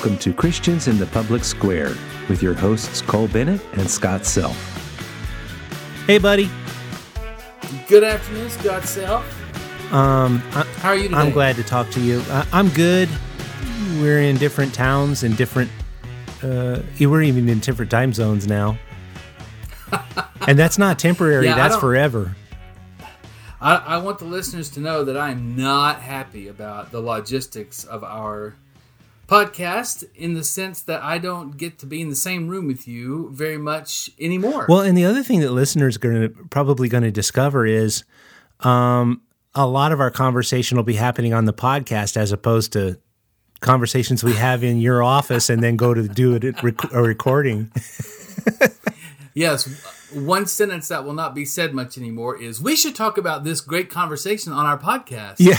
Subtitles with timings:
[0.00, 1.94] welcome to Christians in the Public Square
[2.30, 4.56] with your hosts Cole Bennett and Scott Self.
[6.06, 6.48] Hey, buddy.
[7.86, 9.22] Good afternoon, Scott Self.
[9.92, 11.16] Um, I, How are you today?
[11.16, 12.22] I'm glad to talk to you.
[12.30, 13.10] I, I'm good.
[14.00, 15.70] We're in different towns and different.
[16.42, 18.78] Uh, we're even in different time zones now,
[20.48, 21.44] and that's not temporary.
[21.44, 22.36] Yeah, that's don't- forever.
[23.60, 28.02] I, I want the listeners to know that I'm not happy about the logistics of
[28.02, 28.54] our
[29.30, 32.88] podcast in the sense that I don't get to be in the same room with
[32.88, 34.66] you very much anymore.
[34.68, 38.02] Well, and the other thing that listeners are going to probably going to discover is,
[38.60, 39.22] um,
[39.54, 42.98] a lot of our conversation will be happening on the podcast as opposed to
[43.60, 47.70] conversations we have in your office and then go to do it rec- a recording.
[49.34, 49.66] yes,
[50.12, 53.60] one sentence that will not be said much anymore is we should talk about this
[53.60, 55.36] great conversation on our podcast.
[55.38, 55.56] Yeah.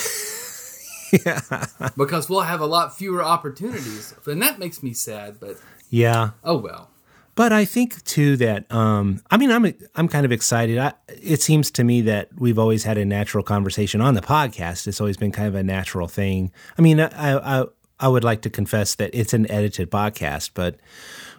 [1.98, 4.14] Because we'll have a lot fewer opportunities.
[4.26, 5.58] And that makes me sad, but
[5.90, 6.32] Yeah.
[6.44, 6.90] oh well.
[7.34, 10.78] But I think too that um, I mean I'm I'm kind of excited.
[10.78, 14.86] I, it seems to me that we've always had a natural conversation on the podcast.
[14.88, 16.52] It's always been kind of a natural thing.
[16.78, 17.66] I mean, I I,
[18.00, 20.76] I would like to confess that it's an edited podcast, but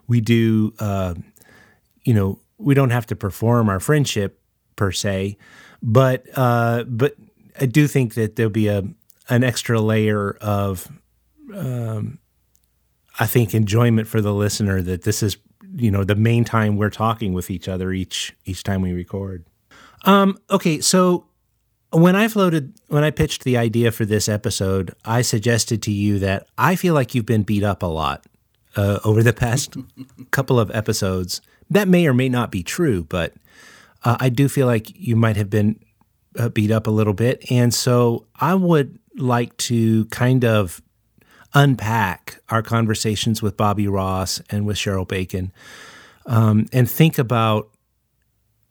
[0.09, 1.15] we do uh,
[2.05, 4.41] you know we don't have to perform our friendship
[4.77, 5.37] per se,
[5.83, 7.17] but uh, but
[7.61, 8.83] I do think that there'll be a
[9.33, 10.87] an extra layer of
[11.55, 12.19] um,
[13.19, 15.39] I think enjoyment for the listener that this is
[15.75, 19.47] you know the main time we're talking with each other each each time we record.
[20.05, 21.25] Um okay, so
[21.93, 26.19] when I floated when I pitched the idea for this episode, I suggested to you
[26.19, 28.27] that I feel like you've been beat up a lot
[28.77, 29.79] uh, over the past
[30.31, 31.41] couple of episodes.
[31.71, 33.33] That may or may not be true, but
[34.05, 35.81] uh, I do feel like you might have been
[36.39, 40.83] uh, beat up a little bit, and so I would like to kind of
[41.55, 45.53] unpack our conversations with Bobby Ross and with Cheryl Bacon
[46.27, 47.71] um, and think about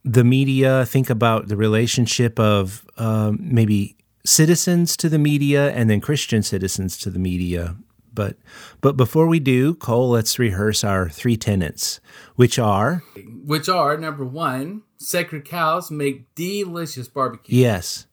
[0.04, 3.96] the media, think about the relationship of um, maybe
[4.26, 7.76] citizens to the media and then Christian citizens to the media.
[8.14, 8.38] But
[8.82, 12.02] but before we do, Cole, let's rehearse our three tenets,
[12.36, 13.04] which are
[13.46, 17.58] Which are number one, sacred cows make delicious barbecue.
[17.58, 18.08] yes.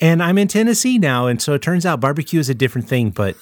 [0.00, 3.10] And I'm in Tennessee now, and so it turns out barbecue is a different thing,
[3.10, 3.36] but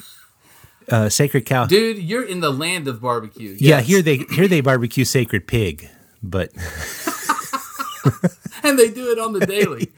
[0.91, 1.67] uh, sacred cow.
[1.67, 3.57] Dude, you're in the land of barbecue.
[3.59, 5.89] Yeah, here they here they barbecue sacred pig,
[6.23, 6.51] but
[8.63, 9.93] and they do it on the daily.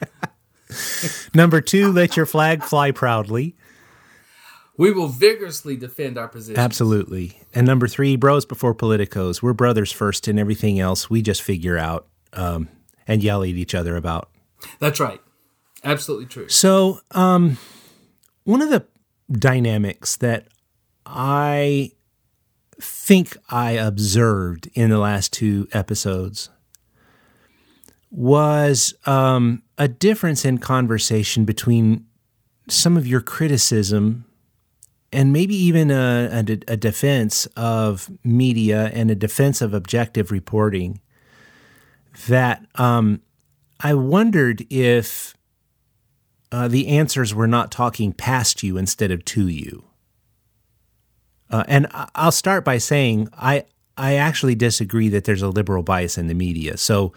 [1.34, 3.56] number two, let your flag fly proudly.
[4.76, 6.59] We will vigorously defend our position.
[6.59, 7.38] Absolutely.
[7.54, 9.43] And number three, bros before politicos.
[9.43, 12.69] We're brothers first, and everything else we just figure out um,
[13.06, 14.31] and yell at each other about.
[14.78, 15.20] That's right.
[15.84, 16.48] Absolutely true.
[16.48, 17.58] So, um,
[18.44, 18.84] one of the
[19.30, 20.48] dynamics that
[21.06, 21.92] I
[22.80, 26.50] think I observed in the last two episodes
[28.10, 32.06] was um, a difference in conversation between
[32.69, 34.24] some of your criticism
[35.12, 41.00] and maybe even a, a, a defense of media and a defense of objective reporting
[42.28, 43.20] that um,
[43.80, 45.34] I wondered if
[46.53, 49.84] uh, the answers were not talking past you instead of to you.
[51.50, 53.65] Uh, and I'll start by saying I
[53.97, 56.77] I actually disagree that there's a liberal bias in the media.
[56.77, 57.12] So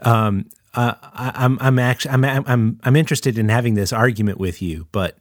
[0.00, 4.62] um, uh, I, I'm I'm actually I'm, I'm I'm interested in having this argument with
[4.62, 5.16] you, but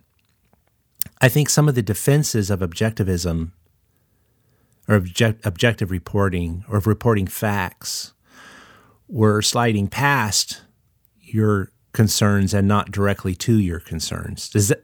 [1.22, 3.52] I think some of the defenses of objectivism
[4.88, 8.14] or object, objective reporting or of reporting facts
[9.08, 10.62] were sliding past
[11.22, 14.50] your concerns and not directly to your concerns.
[14.50, 14.84] Does that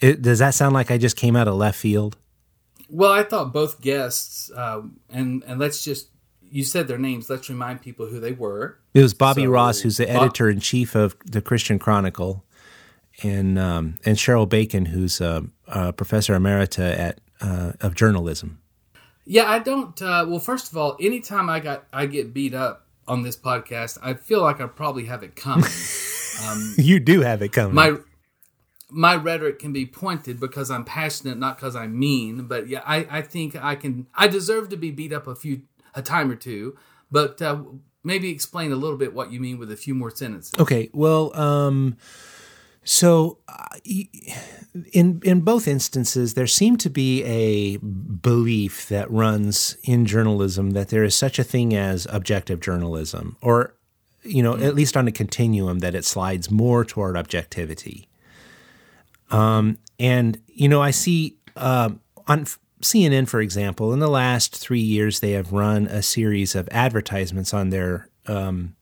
[0.00, 2.16] it, does that sound like I just came out of left field?
[2.90, 6.08] Well, I thought both guests, um, and and let's just
[6.42, 7.30] you said their names.
[7.30, 8.78] Let's remind people who they were.
[8.92, 12.44] It was Bobby So, Ross, who's the Bob- editor in chief of the Christian Chronicle,
[13.22, 18.58] and um, and Cheryl Bacon, who's a, a professor emerita at uh, of journalism.
[19.24, 20.00] Yeah, I don't.
[20.02, 23.98] Uh, well, first of all, anytime I got I get beat up on this podcast,
[24.02, 25.70] I feel like I probably have it coming.
[26.76, 27.74] You do have it coming.
[27.74, 27.96] my
[28.90, 32.46] my rhetoric can be pointed because I'm passionate, not because I'm mean.
[32.46, 34.06] But yeah, I, I think I can.
[34.14, 35.62] I deserve to be beat up a few
[35.94, 36.76] a time or two.
[37.10, 37.62] But uh,
[38.02, 40.54] maybe explain a little bit what you mean with a few more sentences.
[40.58, 41.96] Okay, well, um,
[42.84, 43.78] so uh,
[44.92, 50.88] in in both instances, there seemed to be a belief that runs in journalism that
[50.88, 53.74] there is such a thing as objective journalism, or
[54.24, 58.08] you know, at least on a continuum, that it slides more toward objectivity.
[59.30, 62.46] Um, and you know, I see um on
[62.84, 67.54] CNN, for example, in the last three years, they have run a series of advertisements
[67.54, 68.76] on their um,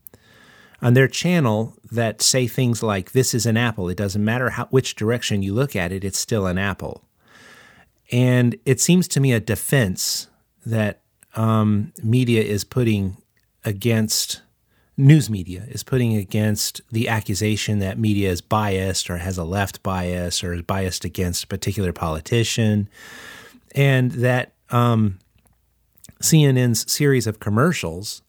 [0.81, 3.89] on their channel that say things like, "This is an apple.
[3.89, 7.05] It doesn't matter how which direction you look at it; it's still an apple."
[8.11, 10.29] And it seems to me a defense
[10.67, 11.01] that
[11.35, 13.17] um, media is putting
[13.65, 14.43] against
[14.97, 19.83] news media is putting against the accusation that media is biased or has a left
[19.83, 22.89] bias or is biased against a particular politician,
[23.75, 25.19] and that um,
[26.21, 28.23] CNN's series of commercials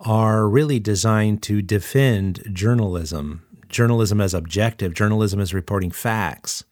[0.00, 6.64] are really designed to defend journalism, journalism as objective, journalism as reporting facts.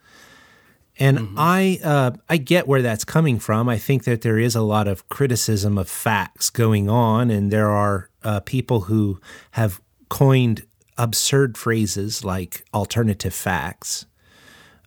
[0.99, 1.35] And mm-hmm.
[1.39, 3.69] I uh, I get where that's coming from.
[3.69, 7.69] I think that there is a lot of criticism of facts going on, and there
[7.69, 9.21] are uh, people who
[9.53, 10.67] have coined
[10.97, 14.07] absurd phrases like alternative facts,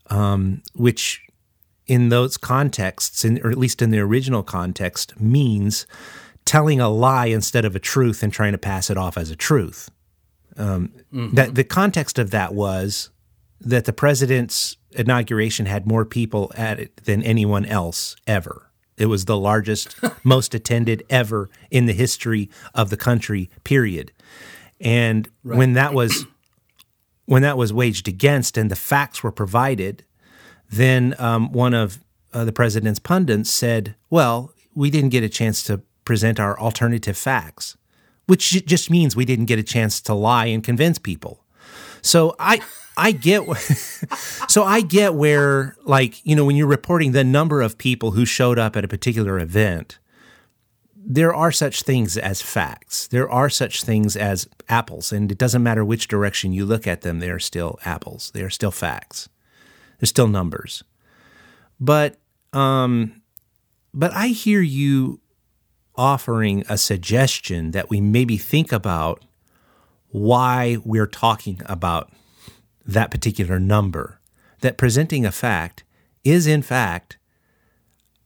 [0.09, 1.21] um, which
[1.87, 5.85] in those contexts, in, or at least in the original context, means
[6.45, 9.35] telling a lie instead of a truth and trying to pass it off as a
[9.35, 9.89] truth.
[10.57, 11.35] Um, mm-hmm.
[11.35, 13.09] That the context of that was
[13.61, 18.70] that the president's inauguration had more people at it than anyone else ever.
[18.97, 23.49] It was the largest, most attended ever in the history of the country.
[23.63, 24.11] Period.
[24.79, 25.57] And right.
[25.57, 26.25] when that was
[27.25, 30.03] when that was waged against, and the facts were provided,
[30.69, 32.03] then um, one of
[32.33, 37.17] uh, the president's pundits said, "Well, we didn't get a chance to present our alternative
[37.17, 37.77] facts,"
[38.25, 41.45] which just means we didn't get a chance to lie and convince people.
[42.01, 42.61] So I
[42.97, 43.43] I get
[44.47, 48.25] so I get where like you know when you're reporting the number of people who
[48.25, 49.99] showed up at a particular event
[51.03, 53.07] there are such things as facts.
[53.07, 57.01] There are such things as apples and it doesn't matter which direction you look at
[57.01, 58.31] them they are still apples.
[58.33, 59.27] They are still facts.
[59.99, 60.83] They're still numbers.
[61.79, 62.17] But
[62.53, 63.21] um
[63.93, 65.19] but I hear you
[65.95, 69.23] offering a suggestion that we maybe think about
[70.09, 72.11] why we're talking about
[72.85, 74.19] that particular number,
[74.61, 75.83] that presenting a fact
[76.23, 77.17] is in fact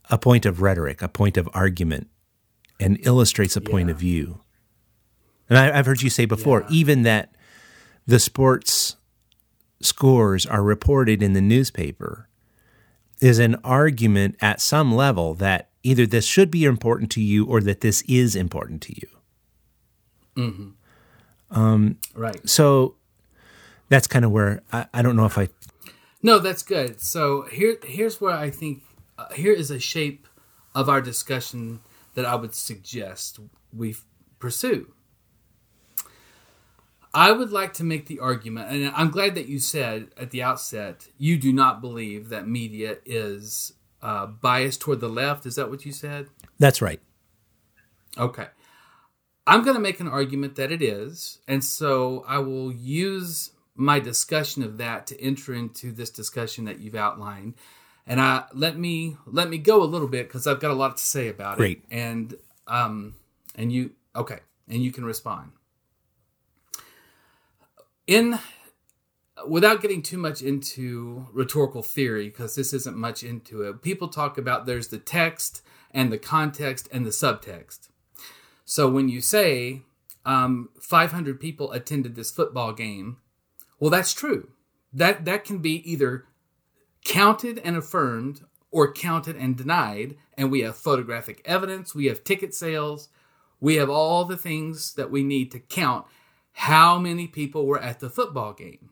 [0.10, 2.08] a point of rhetoric, a point of argument,
[2.80, 3.70] and illustrates a yeah.
[3.70, 4.42] point of view.
[5.50, 6.68] And I, have heard you say before, yeah.
[6.72, 7.36] even that
[8.06, 8.98] the sports
[9.82, 12.30] scores are reported in the newspaper
[13.22, 17.62] is an argument at some level that either this should be important to you or
[17.62, 19.08] that this is important to you.
[20.36, 20.70] Mm-hmm.
[21.58, 22.48] Um, right.
[22.50, 22.96] So
[23.90, 25.50] that's kind of where I, I don't know if I.
[26.22, 27.02] No, that's good.
[27.02, 28.84] So here, here's where I think
[29.18, 30.28] uh, here is a shape
[30.74, 31.80] of our discussion
[32.16, 33.40] that I would suggest
[33.72, 33.96] we
[34.40, 34.92] pursue.
[37.14, 40.44] I would like to make the argument, and I'm glad that you said at the
[40.44, 43.72] outset you do not believe that media is
[44.02, 45.46] uh, biased toward the left.
[45.46, 46.28] Is that what you said?
[46.60, 47.00] That's right.
[48.18, 48.48] Okay.
[49.48, 54.00] I'm going to make an argument that it is, and so I will use my
[54.00, 57.56] discussion of that to enter into this discussion that you've outlined.
[58.08, 60.98] And I let me let me go a little bit because I've got a lot
[60.98, 61.80] to say about Great.
[61.90, 61.96] it.
[61.96, 62.38] And
[62.68, 63.16] um
[63.56, 65.52] and you okay, and you can respond.
[68.08, 68.40] In
[69.48, 74.38] without getting too much into rhetorical theory because this isn't much into it people talk
[74.38, 75.62] about there's the text
[75.92, 77.90] and the context and the subtext
[78.64, 79.82] so when you say
[80.26, 83.18] um, 500 people attended this football game
[83.80, 84.50] well, that's true.
[84.94, 86.26] That that can be either
[87.04, 88.42] counted and affirmed
[88.72, 93.10] or counted and denied, and we have photographic evidence, we have ticket sales,
[93.60, 96.06] we have all the things that we need to count
[96.52, 98.90] how many people were at the football game.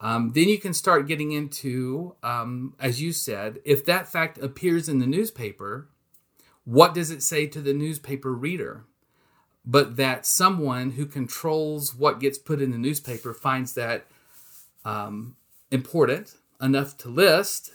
[0.00, 4.88] Um, then you can start getting into, um, as you said, if that fact appears
[4.88, 5.88] in the newspaper,
[6.64, 8.84] what does it say to the newspaper reader?
[9.70, 14.06] But that someone who controls what gets put in the newspaper finds that
[14.86, 15.36] um,
[15.70, 17.72] important enough to list.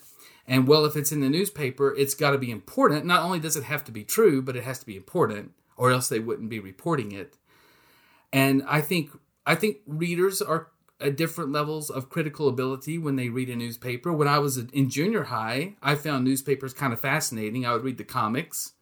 [0.48, 3.06] And well, if it's in the newspaper, it's got to be important.
[3.06, 5.92] Not only does it have to be true, but it has to be important, or
[5.92, 7.38] else they wouldn't be reporting it.
[8.34, 9.12] And I think
[9.46, 10.70] I think readers are
[11.00, 14.12] at different levels of critical ability when they read a newspaper.
[14.12, 17.66] When I was in junior high, I found newspapers kind of fascinating.
[17.66, 18.73] I would read the comics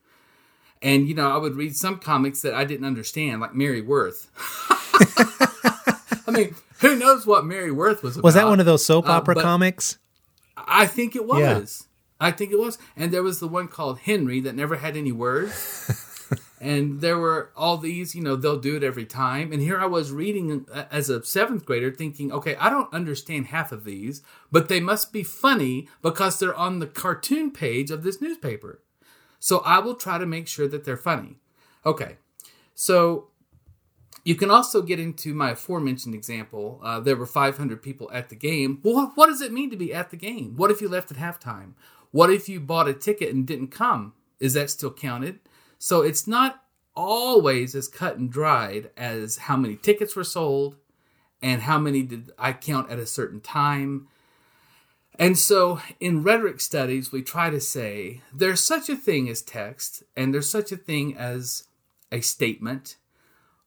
[0.81, 4.29] and you know, I would read some comics that I didn't understand, like Mary Worth.
[6.27, 8.23] I mean, who knows what Mary Worth was about?
[8.23, 9.97] Was that one of those soap uh, opera uh, comics?
[10.57, 11.39] I think it was.
[12.19, 12.27] Yeah.
[12.27, 12.77] I think it was.
[12.95, 16.29] And there was the one called Henry that never had any words.
[16.61, 19.51] and there were all these, you know, they'll do it every time.
[19.51, 23.47] And here I was reading uh, as a seventh grader, thinking, okay, I don't understand
[23.47, 24.21] half of these,
[24.51, 28.81] but they must be funny because they're on the cartoon page of this newspaper.
[29.41, 31.39] So I will try to make sure that they're funny.
[31.83, 32.17] Okay,
[32.75, 33.29] so
[34.24, 36.79] you can also get into my aforementioned example.
[36.83, 38.79] Uh, there were 500 people at the game.
[38.83, 40.55] Well, what does it mean to be at the game?
[40.57, 41.74] What if you left at halftime?
[42.12, 44.13] What if you bought a ticket and didn't come?
[44.39, 45.39] Is that still counted?
[45.79, 46.63] So it's not
[46.95, 50.75] always as cut and dried as how many tickets were sold
[51.41, 54.07] and how many did I count at a certain time.
[55.19, 60.03] And so in rhetoric studies, we try to say there's such a thing as text
[60.15, 61.65] and there's such a thing as
[62.11, 62.97] a statement,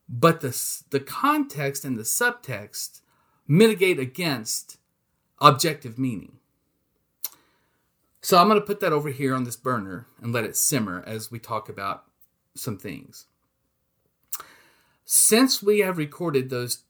[0.08, 3.00] but the, the context and the subtext
[3.46, 4.78] mitigate against
[5.40, 6.38] objective meaning.
[8.20, 11.04] So I'm going to put that over here on this burner and let it simmer
[11.06, 12.04] as we talk about
[12.54, 13.26] some things.
[15.04, 16.84] Since we have recorded those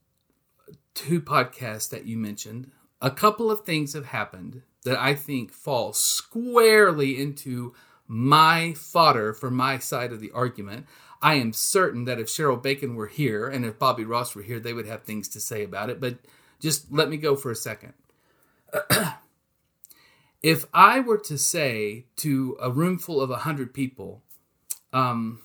[0.94, 2.70] two podcasts that you mentioned,
[3.04, 7.74] a couple of things have happened that I think fall squarely into
[8.08, 10.86] my fodder for my side of the argument.
[11.20, 14.58] I am certain that if Cheryl Bacon were here and if Bobby Ross were here,
[14.58, 16.16] they would have things to say about it, but
[16.60, 17.92] just let me go for a second.
[20.42, 24.22] if I were to say to a room full of 100 people,
[24.94, 25.42] um,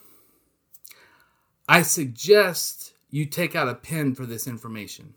[1.68, 5.16] I suggest you take out a pen for this information.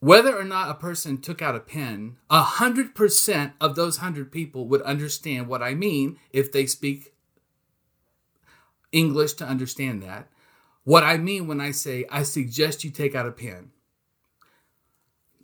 [0.00, 4.82] Whether or not a person took out a pen, 100% of those 100 people would
[4.82, 7.14] understand what I mean if they speak
[8.92, 10.28] English to understand that.
[10.84, 13.70] What I mean when I say, I suggest you take out a pen.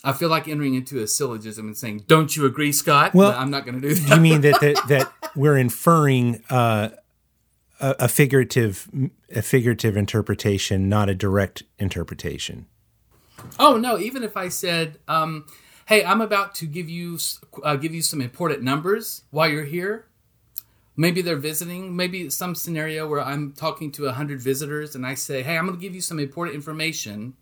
[0.05, 3.39] I feel like entering into a syllogism and saying, "Don't you agree, Scott?" Well, But
[3.39, 4.17] I'm not going to do that.
[4.17, 6.91] You mean that that, that we're inferring uh,
[7.81, 8.89] a, a figurative
[9.35, 12.67] a figurative interpretation, not a direct interpretation?
[13.59, 13.99] Oh no!
[13.99, 15.47] Even if I said, um,
[15.87, 17.19] "Hey, I'm about to give you
[17.63, 20.07] uh, give you some important numbers while you're here,"
[20.97, 25.43] maybe they're visiting, maybe some scenario where I'm talking to hundred visitors and I say,
[25.43, 27.35] "Hey, I'm going to give you some important information."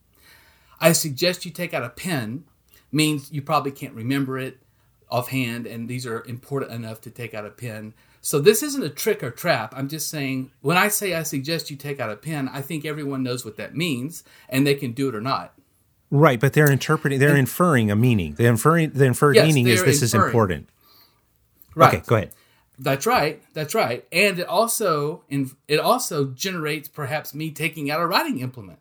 [0.80, 2.45] I suggest you take out a pen.
[2.92, 4.59] Means you probably can't remember it
[5.11, 7.95] offhand, and these are important enough to take out a pen.
[8.21, 9.73] So this isn't a trick or trap.
[9.76, 12.85] I'm just saying when I say I suggest you take out a pen, I think
[12.85, 15.54] everyone knows what that means, and they can do it or not.
[16.11, 18.35] Right, but they're interpreting, they're inferring a meaning.
[18.35, 20.69] The inferring, the inferred Yes, meaning is they're this is important.
[21.75, 21.95] Right.
[21.95, 22.33] Okay, go ahead.
[22.79, 23.43] That's right.
[23.52, 24.07] That's right.
[24.11, 28.81] And it also in, it also generates perhaps me taking out a writing implement.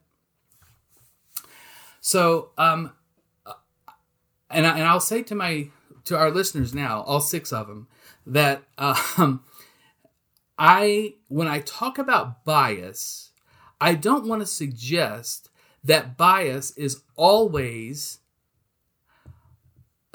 [2.01, 2.93] So, um,
[4.49, 5.67] and I, and I'll say to my
[6.05, 7.87] to our listeners now, all six of them,
[8.25, 9.43] that um,
[10.57, 13.31] I when I talk about bias,
[13.79, 15.48] I don't want to suggest
[15.83, 18.19] that bias is always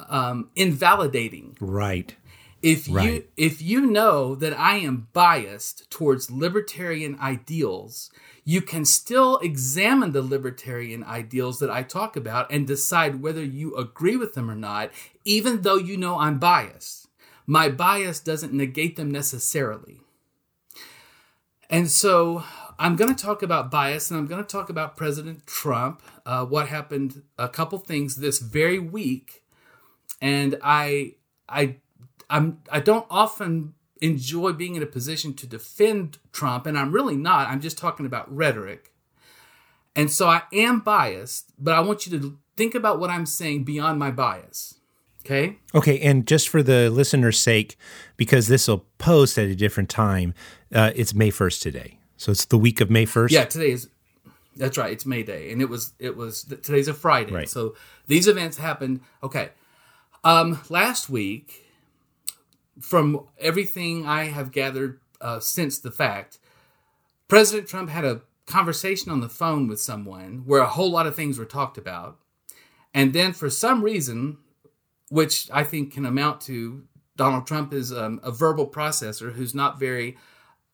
[0.08, 2.14] um, invalidating Right.
[2.62, 3.28] if you Right.
[3.36, 8.10] if you know that I am biased towards libertarian ideals,
[8.44, 13.76] you can still examine the libertarian ideals that I talk about and decide whether you
[13.76, 14.90] agree with them or not,
[15.24, 17.08] even though you know I'm biased.
[17.46, 20.00] My bias doesn't negate them necessarily.
[21.68, 22.44] And so
[22.78, 26.44] I'm going to talk about bias and I'm going to talk about President Trump, uh,
[26.44, 29.44] what happened, a couple things this very week.
[30.20, 31.14] And I,
[31.48, 31.76] I
[32.30, 37.16] I'm I don't often enjoy being in a position to defend Trump, and I'm really
[37.16, 37.48] not.
[37.48, 38.92] I'm just talking about rhetoric.
[39.96, 43.64] And so I am biased, but I want you to think about what I'm saying
[43.64, 44.74] beyond my bias.
[45.24, 45.58] Okay?
[45.74, 47.78] Okay, and just for the listener's sake,
[48.16, 50.34] because this will post at a different time,
[50.74, 53.32] uh, it's May first today, so it's the week of May first.
[53.32, 53.88] Yeah, today is
[54.56, 54.92] that's right.
[54.92, 57.32] It's May Day, and it was it was today's a Friday.
[57.32, 57.48] Right.
[57.48, 57.74] So
[58.06, 59.00] these events happened.
[59.22, 59.50] Okay,
[60.22, 61.64] um, last week,
[62.80, 66.38] from everything I have gathered uh, since the fact,
[67.28, 71.16] President Trump had a conversation on the phone with someone where a whole lot of
[71.16, 72.18] things were talked about,
[72.92, 74.38] and then for some reason,
[75.08, 76.84] which I think can amount to
[77.16, 80.16] Donald Trump is um, a verbal processor who's not very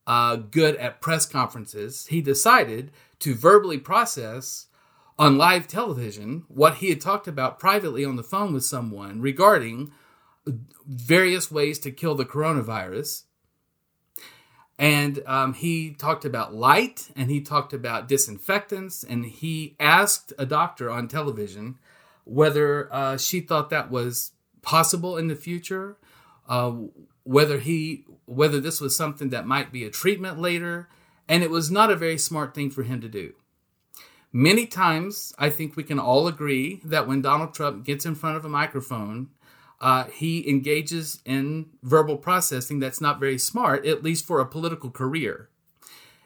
[0.07, 2.91] uh, good at press conferences, he decided
[3.21, 4.67] to verbally process
[5.19, 9.93] on live television what he had talked about privately on the phone with someone regarding
[10.87, 13.25] various ways to kill the coronavirus.
[14.79, 20.47] And um, he talked about light and he talked about disinfectants and he asked a
[20.47, 21.79] doctor on television
[22.25, 25.99] whether uh, she thought that was possible in the future,
[26.49, 26.73] uh,
[27.25, 30.89] whether he whether this was something that might be a treatment later,
[31.29, 33.35] and it was not a very smart thing for him to do.
[34.33, 38.37] Many times, I think we can all agree that when Donald Trump gets in front
[38.37, 39.31] of a microphone,
[39.81, 44.91] uh, he engages in verbal processing that's not very smart, at least for a political
[44.91, 45.49] career.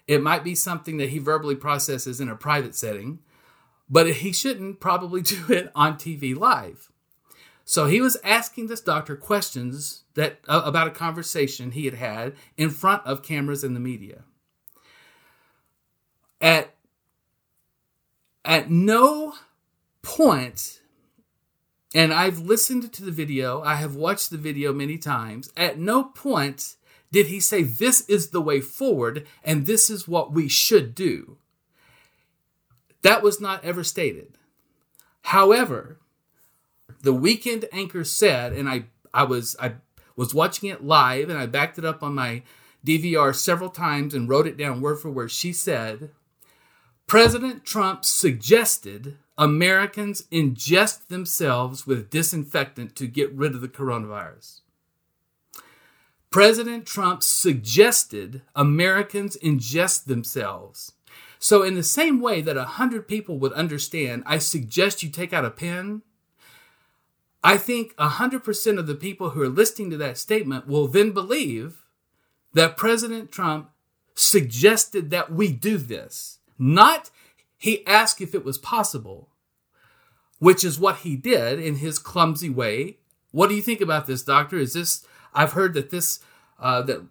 [0.07, 3.21] It might be something that he verbally processes in a private setting,
[3.89, 6.91] but he shouldn't probably do it on TV live.
[7.65, 12.35] So he was asking this doctor questions that uh, about a conversation he had had
[12.57, 14.25] in front of cameras and the media.
[16.41, 16.75] At
[18.45, 19.35] at no
[20.03, 20.81] point
[21.95, 25.51] and I've listened to the video, I have watched the video many times.
[25.57, 26.75] At no point
[27.13, 31.39] did he say, This is the way forward and this is what we should do.
[33.03, 34.37] That was not ever stated.
[35.23, 36.01] However,
[37.05, 39.75] the weekend anchor said, and I, I was I
[40.17, 42.43] was watching it live and I backed it up on my
[42.85, 45.31] DVR several times and wrote it down word for word.
[45.31, 46.11] She said,
[47.07, 54.61] President Trump suggested Americans ingest themselves with disinfectant to get rid of the coronavirus.
[56.31, 60.93] President Trump suggested Americans ingest themselves.
[61.39, 65.45] So, in the same way that 100 people would understand, I suggest you take out
[65.45, 66.03] a pen,
[67.45, 71.85] I think 100% of the people who are listening to that statement will then believe
[72.55, 73.69] that President Trump
[74.15, 76.39] suggested that we do this.
[76.59, 77.11] Not
[77.59, 79.29] he asked if it was possible,
[80.39, 82.99] which is what he did in his clumsy way.
[83.31, 84.57] What do you think about this, doctor?
[84.57, 86.21] Is this, I've heard that this,
[86.59, 87.03] uh, that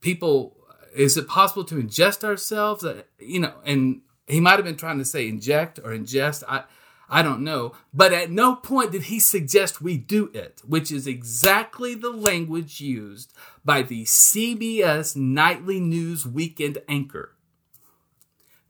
[0.00, 0.56] people,
[0.96, 2.84] is it possible to ingest ourselves?
[2.84, 6.42] Uh, you know, and he might have been trying to say inject or ingest.
[6.48, 6.64] I,
[7.08, 7.74] I don't know.
[7.92, 12.80] But at no point did he suggest we do it, which is exactly the language
[12.80, 13.32] used
[13.64, 17.34] by the CBS Nightly News Weekend anchor.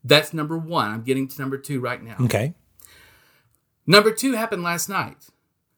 [0.03, 0.91] That's number one.
[0.91, 2.17] I'm getting to number two right now.
[2.21, 2.53] Okay.
[3.87, 5.17] Number two happened last night.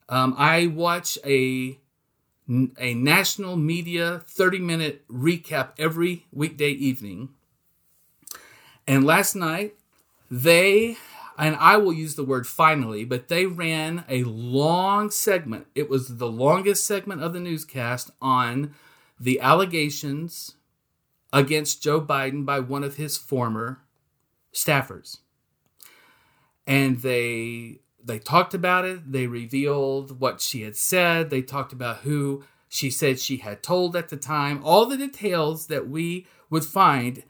[0.09, 1.79] Um, I watch a
[2.77, 7.29] a national media 30 minute recap every weekday evening.
[8.87, 9.75] And last night,
[10.31, 10.95] they,
[11.37, 15.67] and I will use the word finally, but they ran a long segment.
[15.75, 18.73] It was the longest segment of the newscast on
[19.19, 20.55] the allegations
[21.31, 23.81] against Joe Biden by one of his former
[24.53, 25.19] staffers.
[26.65, 31.97] And they they talked about it, they revealed what she had said, they talked about
[31.97, 36.63] who she said she had told at the time, all the details that we would
[36.63, 37.23] find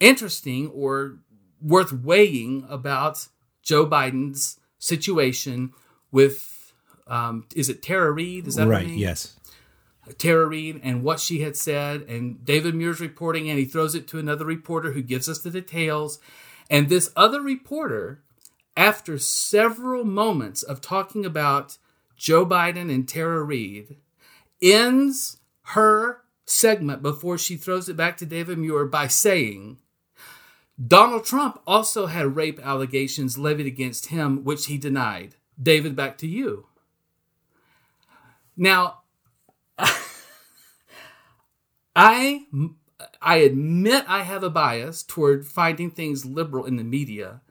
[0.00, 1.18] interesting or
[1.60, 3.28] worth weighing about
[3.62, 5.72] Joe Biden's situation
[6.10, 6.72] with
[7.06, 8.46] um, is it Tara Reade?
[8.46, 8.86] Is that right?
[8.86, 9.36] Yes.
[10.18, 14.08] Tara Reade and what she had said, and David Muir's reporting, and he throws it
[14.08, 16.18] to another reporter who gives us the details.
[16.68, 18.22] And this other reporter,
[18.76, 21.78] after several moments of talking about
[22.16, 23.96] Joe Biden and Tara Reade,
[24.62, 29.78] ends her segment before she throws it back to David Muir by saying,
[30.84, 35.34] Donald Trump also had rape allegations levied against him, which he denied.
[35.60, 36.66] David, back to you.
[38.56, 39.00] Now,
[41.94, 42.46] I
[43.20, 47.42] I admit I have a bias toward finding things liberal in the media,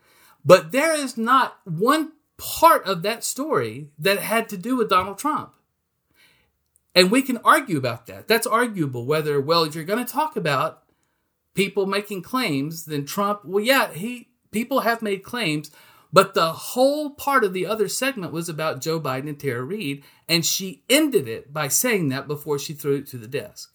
[0.43, 5.17] but there is not one part of that story that had to do with Donald
[5.17, 5.53] Trump.
[6.95, 8.27] And we can argue about that.
[8.27, 10.83] That's arguable whether, well, if you're going to talk about
[11.53, 15.71] people making claims, then Trump, well, yeah, he people have made claims,
[16.11, 20.03] but the whole part of the other segment was about Joe Biden and Tara Reade,
[20.27, 23.71] and she ended it by saying that before she threw it to the desk.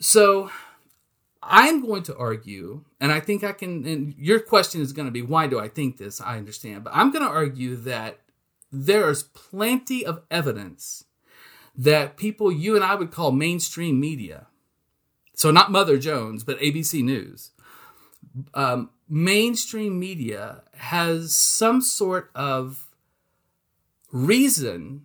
[0.00, 0.50] So
[1.42, 5.12] I'm going to argue, and I think I can, and your question is going to
[5.12, 6.20] be, why do I think this?
[6.20, 6.84] I understand.
[6.84, 8.20] But I'm going to argue that
[8.72, 11.04] there is plenty of evidence
[11.76, 14.46] that people you and I would call mainstream media,
[15.38, 17.52] so not Mother Jones, but ABC News,
[18.54, 22.88] um, mainstream media has some sort of
[24.10, 25.02] reason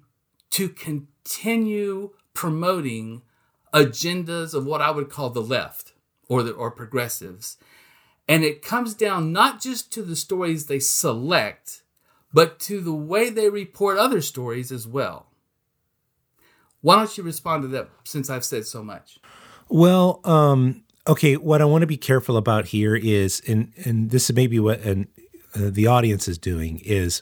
[0.50, 3.22] to continue promoting
[3.76, 5.94] agendas of what I would call the left
[6.28, 7.58] or the or progressives.
[8.28, 11.84] And it comes down not just to the stories they select,
[12.34, 15.28] but to the way they report other stories as well.
[16.82, 19.20] Why don't you respond to that since I've said so much?
[19.70, 24.30] Well, um, okay, what I want to be careful about here is, and, and this
[24.30, 25.08] is maybe what and,
[25.56, 27.22] uh, the audience is doing, is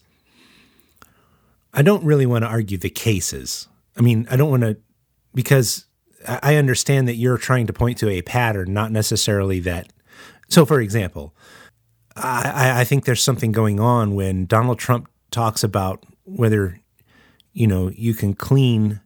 [1.74, 3.68] I don't really want to argue the cases.
[3.98, 4.78] I mean, I don't want to,
[5.34, 5.86] because
[6.28, 9.92] I understand that you're trying to point to a pattern, not necessarily that.
[10.50, 11.34] So, for example,
[12.16, 16.80] I, I think there's something going on when Donald Trump talks about whether
[17.54, 19.00] you know you can clean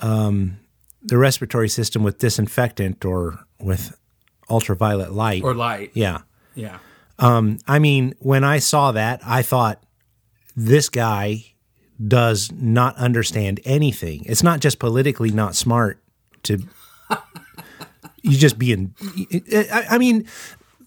[0.00, 0.59] um,
[1.02, 3.96] the respiratory system with disinfectant or with
[4.48, 5.90] ultraviolet light or light.
[5.94, 6.22] Yeah,
[6.54, 6.78] yeah.
[7.18, 9.82] Um, I mean, when I saw that, I thought
[10.56, 11.44] this guy
[12.06, 14.24] does not understand anything.
[14.24, 16.02] It's not just politically not smart
[16.44, 16.58] to.
[18.22, 18.94] you just being.
[19.52, 20.26] I, I mean,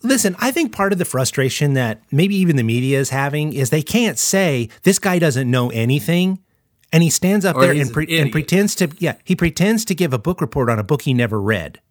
[0.04, 3.70] listen, I think part of the frustration that maybe even the media is having is
[3.70, 6.40] they can't say this guy doesn't know anything.
[6.94, 9.84] And he stands up Or there and, pre- an and pretends to, yeah, he pretends
[9.86, 11.82] to give a book report on a book he never read.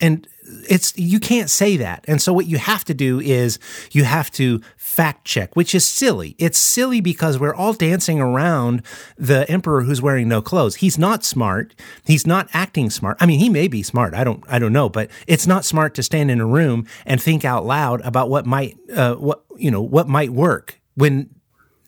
[0.00, 0.26] And
[0.68, 2.04] it's, you can't say that.
[2.06, 3.58] And so what you have to do is
[3.92, 6.36] you have to fact check, which is silly.
[6.38, 8.82] It's silly because we're all dancing around
[9.16, 10.76] the emperor who's wearing no clothes.
[10.76, 11.74] He's not smart.
[12.04, 13.16] He's not acting smart.
[13.20, 14.14] I mean, he may be smart.
[14.14, 17.20] I don't, I don't know, but it's not smart to stand in a room and
[17.20, 21.30] think out loud about what might, uh, what, you know, what might work when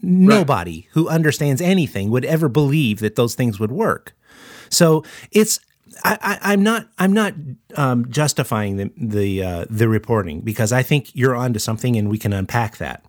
[0.02, 4.14] nobody who understands anything would ever believe that those things would work.
[4.70, 5.60] So it's
[6.04, 7.34] I, I'm not I'm not
[7.74, 12.18] um, justifying the the uh, the reporting because I think you're onto something and we
[12.18, 13.04] can unpack that.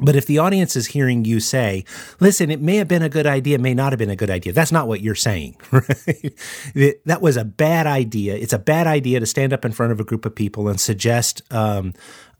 [0.00, 1.84] But if the audience is hearing you say,
[2.18, 4.52] listen, it may have been a good idea, may not have been a good idea,
[4.52, 6.98] that's not what you're saying, right?
[7.04, 8.34] that was a bad idea.
[8.34, 10.80] It's a bad idea to stand up in front of a group of people and
[10.80, 11.94] suggest, um,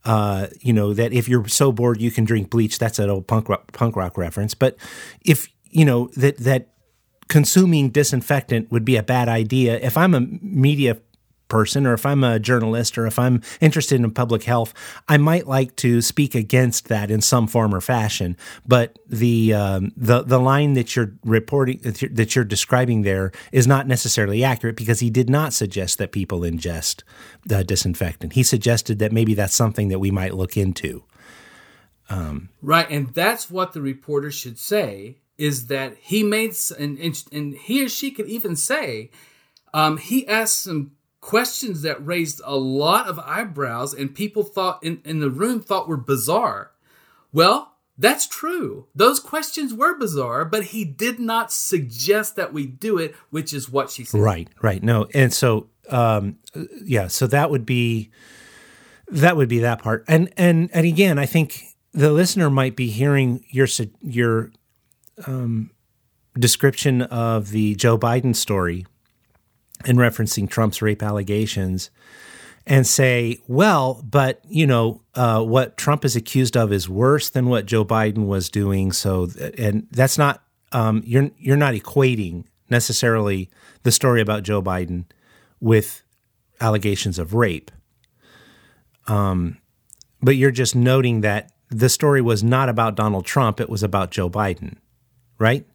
[0.04, 2.78] uh, you know, that if you're so bored you can drink bleach.
[2.78, 4.54] That's an old punk rock, punk rock reference.
[4.54, 4.76] But
[5.22, 6.74] if, you know, that, that
[7.28, 10.98] consuming disinfectant would be a bad idea, if I'm a media
[11.54, 14.74] person or if I'm a journalist or if I'm interested in public health,
[15.06, 18.36] I might like to speak against that in some form or fashion.
[18.66, 23.30] But the um, the the line that you're reporting that you're, that you're describing there
[23.52, 27.04] is not necessarily accurate because he did not suggest that people ingest
[27.46, 28.32] the disinfectant.
[28.32, 31.04] He suggested that maybe that's something that we might look into.
[32.10, 36.98] Um, Right, and that's what the reporter should say is that he made and,
[37.30, 39.10] and he or she could even say
[39.72, 40.92] um, he asked some
[41.24, 45.88] questions that raised a lot of eyebrows and people thought in, in the room thought
[45.88, 46.70] were bizarre.
[47.32, 48.88] Well, that's true.
[48.94, 53.70] Those questions were bizarre, but he did not suggest that we do it, which is
[53.70, 54.20] what she said.
[54.20, 54.82] Right, right.
[54.82, 56.36] No, and so um,
[56.84, 58.10] yeah, so that would be
[59.08, 60.04] that would be that part.
[60.06, 63.66] And and and again, I think the listener might be hearing your
[64.02, 64.50] your
[65.26, 65.70] um,
[66.38, 68.84] description of the Joe Biden story
[69.84, 71.90] and referencing Trump's rape allegations
[72.66, 77.46] and say, well, but you know, uh, what Trump is accused of is worse than
[77.46, 78.92] what Joe Biden was doing.
[78.92, 83.50] So, and that's not um, you're you're not equating necessarily
[83.82, 85.04] the story about Joe Biden
[85.60, 86.02] with
[86.60, 87.70] allegations of rape.
[89.06, 89.58] Um,
[90.22, 94.10] but you're just noting that the story was not about Donald Trump; it was about
[94.10, 94.76] Joe Biden,
[95.38, 95.66] right?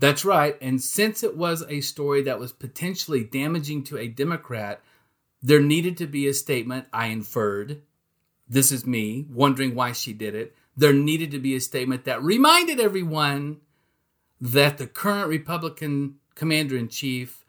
[0.00, 0.56] That's right.
[0.62, 4.80] And since it was a story that was potentially damaging to a Democrat,
[5.42, 6.86] there needed to be a statement.
[6.90, 7.82] I inferred,
[8.48, 10.56] this is me, wondering why she did it.
[10.74, 13.58] There needed to be a statement that reminded everyone
[14.40, 17.44] that the current Republican commander in chief,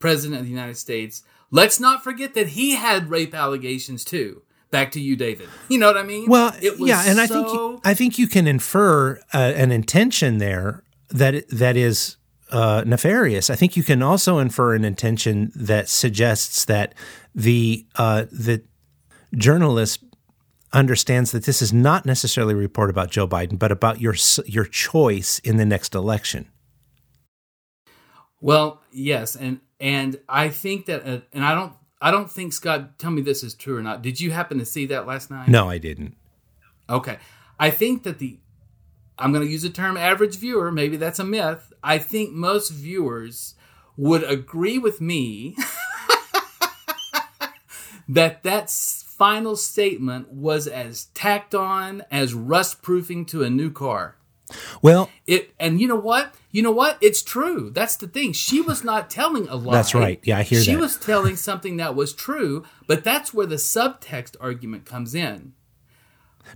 [0.00, 4.42] president of the United States, let's not forget that he had rape allegations too.
[4.72, 5.48] Back to you, David.
[5.68, 6.28] You know what I mean?
[6.28, 9.70] Well, it was yeah, and I think you, I think you can infer uh, an
[9.70, 12.16] intention there that that is
[12.50, 13.50] uh, nefarious.
[13.50, 16.94] I think you can also infer an intention that suggests that
[17.34, 18.62] the uh, the
[19.34, 20.04] journalist
[20.72, 24.14] understands that this is not necessarily a report about Joe Biden, but about your
[24.46, 26.48] your choice in the next election.
[28.40, 32.98] Well, yes, and and I think that, uh, and I don't, I don't think Scott.
[32.98, 34.02] Tell me this is true or not.
[34.02, 35.48] Did you happen to see that last night?
[35.48, 36.16] No, I didn't.
[36.90, 37.18] Okay,
[37.58, 38.38] I think that the,
[39.22, 40.72] I'm going to use the term average viewer.
[40.72, 41.72] Maybe that's a myth.
[41.82, 43.54] I think most viewers
[43.96, 45.56] would agree with me
[48.08, 54.16] that that final statement was as tacked on as rust proofing to a new car.
[54.82, 56.34] Well, It and you know what?
[56.50, 56.98] You know what?
[57.00, 57.70] It's true.
[57.70, 58.32] That's the thing.
[58.32, 59.72] She was not telling a lie.
[59.72, 60.20] That's right.
[60.24, 60.72] Yeah, I hear she that.
[60.72, 65.52] She was telling something that was true, but that's where the subtext argument comes in.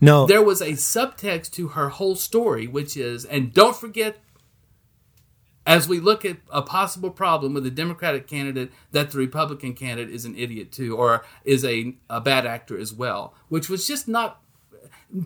[0.01, 4.19] No, There was a subtext to her whole story, which is, and don't forget,
[5.67, 10.15] as we look at a possible problem with the Democratic candidate, that the Republican candidate
[10.15, 14.07] is an idiot too, or is a, a bad actor as well, which was just
[14.07, 14.41] not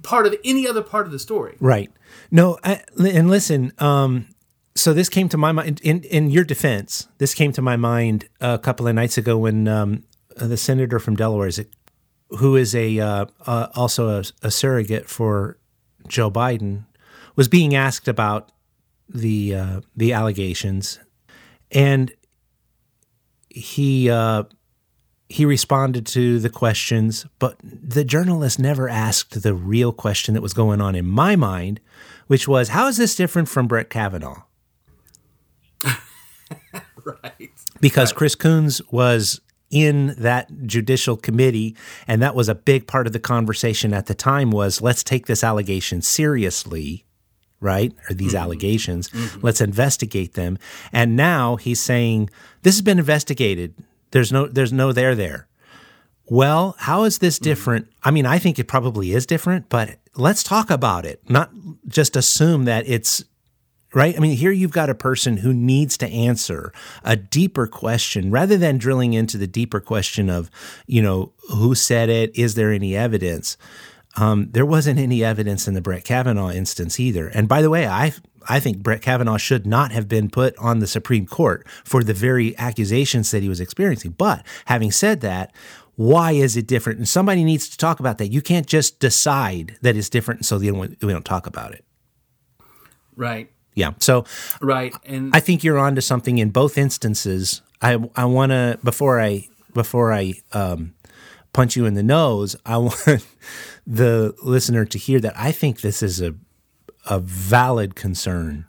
[0.03, 1.57] part of any other part of the story.
[1.61, 1.91] Right.
[2.31, 4.29] No, I, and listen, um,
[4.75, 7.09] so this came to my mind in in your defense.
[7.19, 10.05] This came to my mind a couple of nights ago when um,
[10.37, 11.73] the senator from Delaware, is it,
[12.39, 15.59] who is a uh, uh, also a, a, surrogate for
[16.07, 16.85] Joe Biden,
[17.37, 18.53] was being asked about
[19.09, 21.01] the uh, the allegations,
[21.71, 22.13] and
[23.49, 24.45] he uh,
[25.29, 30.55] he responded to the questions, but the journalist never asked the real question that was
[30.55, 31.81] going on in my mind,
[32.27, 34.43] which was, "How is this different from Brett Kavanaugh?"
[35.85, 37.51] right.
[37.81, 38.17] Because right.
[38.17, 39.41] Chris Coons was
[39.71, 41.77] in that judicial committee
[42.09, 45.27] and that was a big part of the conversation at the time was let's take
[45.27, 47.05] this allegation seriously
[47.61, 48.43] right or these mm-hmm.
[48.43, 49.41] allegations mm-hmm.
[49.43, 50.59] let's investigate them
[50.93, 52.29] and now he's saying
[52.63, 53.75] this has been investigated
[54.11, 55.47] there's no there's no there there
[56.27, 57.45] well how is this mm-hmm.
[57.45, 58.09] different mm-hmm.
[58.09, 61.51] i mean i think it probably is different but let's talk about it not
[61.87, 63.25] just assume that it's
[63.95, 64.17] right?
[64.17, 66.73] I mean, here you've got a person who needs to answer
[67.05, 70.51] a deeper question rather than drilling into the deeper question of,
[70.87, 72.37] you know, who said it?
[72.37, 73.57] Is there any evidence?
[74.17, 77.29] Um, there wasn't any evidence in the Brett Kavanaugh instance either.
[77.29, 78.13] And by the way, I
[78.49, 82.15] I think Brett Kavanaugh should not have been put on the Supreme Court for the
[82.15, 84.13] very accusations that he was experiencing.
[84.13, 85.55] But having said that,
[85.97, 86.99] why is it different?
[86.99, 88.33] And somebody needs to talk about that.
[88.33, 91.85] You can't just decide that it's different so we don't talk about it.
[93.15, 93.93] Right yeah.
[93.99, 94.25] So
[94.61, 97.63] right, and I think you're onto something in both instances.
[97.81, 100.95] I I want to before I before I um,
[101.53, 102.57] punch you in the nose.
[102.67, 103.27] I want
[103.87, 106.35] the listener to hear that I think this is a
[107.07, 108.67] a valid concern.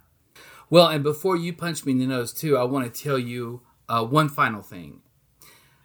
[0.70, 3.60] Well, and before you punch me in the nose too, I want to tell you
[3.88, 5.02] uh, one final thing,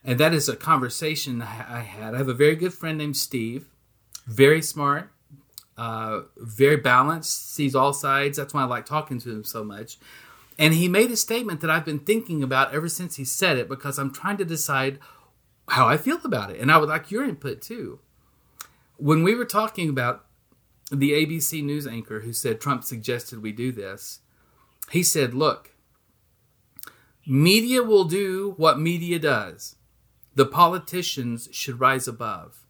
[0.03, 2.13] and that is a conversation I had.
[2.13, 3.65] I have a very good friend named Steve,
[4.25, 5.11] very smart,
[5.77, 8.37] uh, very balanced, sees all sides.
[8.37, 9.97] That's why I like talking to him so much.
[10.59, 13.69] And he made a statement that I've been thinking about ever since he said it
[13.69, 14.99] because I'm trying to decide
[15.69, 16.59] how I feel about it.
[16.59, 17.99] And I would like your input too.
[18.97, 20.25] When we were talking about
[20.91, 24.21] the ABC news anchor who said Trump suggested we do this,
[24.91, 25.75] he said, Look,
[27.27, 29.75] media will do what media does.
[30.33, 32.66] The politicians should rise above.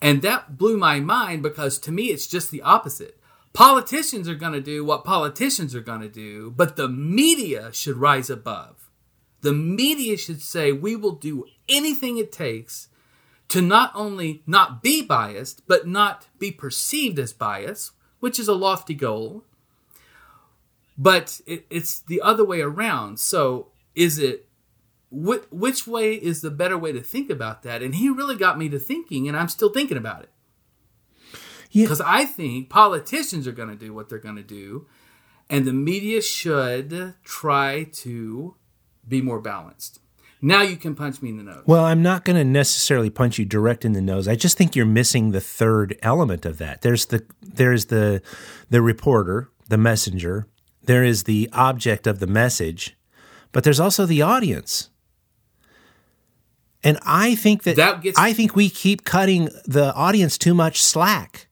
[0.00, 3.18] And that blew my mind because to me, it's just the opposite.
[3.52, 7.96] Politicians are going to do what politicians are going to do, but the media should
[7.96, 8.90] rise above.
[9.42, 12.88] The media should say, we will do anything it takes
[13.48, 18.54] to not only not be biased, but not be perceived as biased, which is a
[18.54, 19.44] lofty goal.
[20.96, 23.20] But it, it's the other way around.
[23.20, 24.48] So is it
[25.14, 27.82] wh- which way is the better way to think about that?
[27.82, 30.30] And he really got me to thinking, and I'm still thinking about it.
[31.72, 32.06] Because yeah.
[32.08, 34.86] I think politicians are going to do what they're going to do,
[35.50, 38.54] and the media should try to
[39.06, 40.00] be more balanced.
[40.40, 41.62] Now you can punch me in the nose.
[41.66, 44.28] Well, I'm not going to necessarily punch you direct in the nose.
[44.28, 46.82] I just think you're missing the third element of that.
[46.82, 48.20] There's the there's the
[48.68, 50.46] the reporter, the messenger.
[50.82, 52.94] There is the object of the message,
[53.52, 54.90] but there's also the audience.
[56.84, 60.82] And I think that, that gets, I think we keep cutting the audience too much
[60.82, 61.48] slack.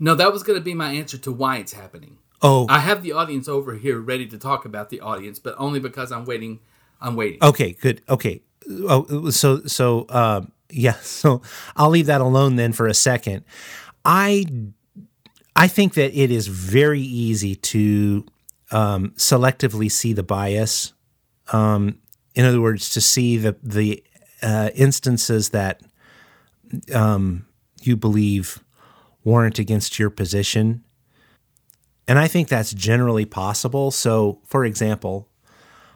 [0.00, 2.18] No, that was going to be my answer to why it's happening.
[2.42, 5.80] Oh, I have the audience over here ready to talk about the audience, but only
[5.80, 6.60] because I'm waiting.
[7.00, 7.38] I'm waiting.
[7.40, 8.02] Okay, good.
[8.08, 8.42] Okay.
[8.68, 10.94] Oh, so so um, yeah.
[11.02, 11.40] So
[11.76, 13.44] I'll leave that alone then for a second.
[14.04, 14.44] I
[15.56, 18.26] I think that it is very easy to
[18.72, 20.92] um, selectively see the bias.
[21.52, 22.00] Um,
[22.34, 24.02] in other words, to see the the
[24.44, 25.80] uh, instances that
[26.94, 27.46] um,
[27.82, 28.62] you believe
[29.24, 30.84] warrant against your position.
[32.06, 33.90] And I think that's generally possible.
[33.90, 35.28] So, for example,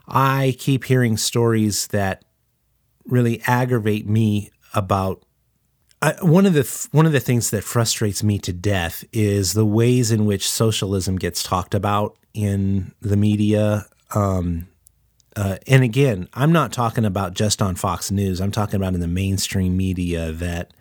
[0.07, 2.25] I keep hearing stories that
[3.05, 5.23] really aggravate me about
[6.23, 10.11] one of the one of the things that frustrates me to death is the ways
[10.13, 13.87] in which socialism gets talked about in the media.
[14.15, 14.68] Um,
[15.39, 18.41] uh, and again, I'm not talking about just on Fox News.
[18.41, 20.73] I'm talking about in the mainstream media that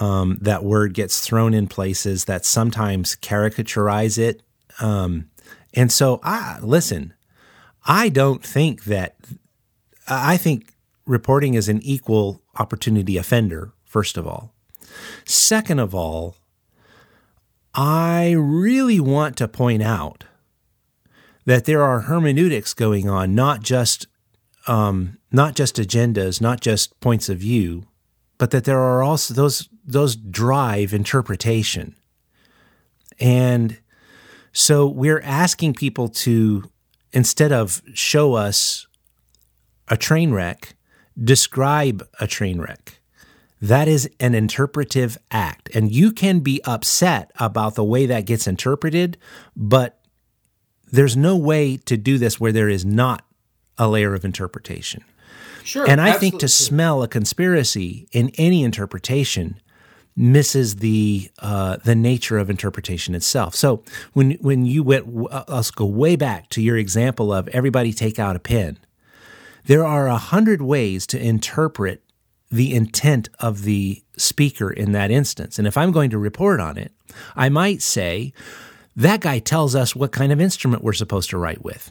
[0.00, 4.42] um, that word gets thrown in places that sometimes caricaturize it.
[4.78, 5.28] Um,
[5.72, 7.14] and so, I listen.
[7.84, 9.16] I don't think that.
[10.06, 10.72] I think
[11.04, 13.72] reporting is an equal opportunity offender.
[13.84, 14.54] First of all,
[15.24, 16.36] second of all,
[17.74, 20.26] I really want to point out
[21.44, 24.06] that there are hermeneutics going on, not just
[24.66, 27.84] um, not just agendas, not just points of view,
[28.38, 31.94] but that there are also those those drive interpretation.
[33.20, 33.78] And
[34.52, 36.70] so we're asking people to
[37.12, 38.86] instead of show us
[39.88, 40.74] a train wreck,
[41.22, 43.00] describe a train wreck.
[43.60, 45.74] That is an interpretive act.
[45.74, 49.16] And you can be upset about the way that gets interpreted,
[49.56, 50.03] but
[50.94, 53.24] there's no way to do this where there is not
[53.76, 55.02] a layer of interpretation.
[55.64, 55.88] Sure.
[55.88, 59.60] And I think to smell a conspiracy in any interpretation
[60.16, 63.54] misses the uh, the nature of interpretation itself.
[63.54, 67.92] So when when you went, uh, let's go way back to your example of everybody
[67.92, 68.78] take out a pen.
[69.64, 72.02] There are a hundred ways to interpret
[72.50, 75.58] the intent of the speaker in that instance.
[75.58, 76.92] And if I'm going to report on it,
[77.34, 78.32] I might say
[78.96, 81.90] that guy tells us what kind of instrument we're supposed to write with.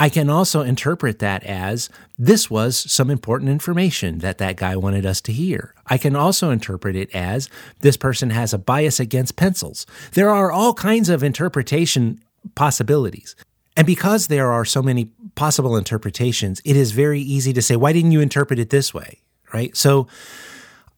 [0.00, 5.04] I can also interpret that as this was some important information that that guy wanted
[5.04, 5.74] us to hear.
[5.86, 9.84] I can also interpret it as this person has a bias against pencils.
[10.12, 12.22] There are all kinds of interpretation
[12.54, 13.36] possibilities.
[13.76, 17.92] And because there are so many possible interpretations, it is very easy to say, why
[17.92, 19.20] didn't you interpret it this way?
[19.52, 19.76] Right?
[19.76, 20.08] So,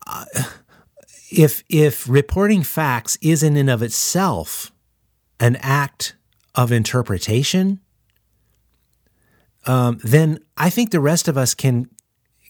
[0.06, 0.24] uh,
[1.32, 4.72] if if reporting facts is in and of itself
[5.40, 6.14] an act
[6.54, 7.80] of interpretation,
[9.66, 11.88] um, then I think the rest of us can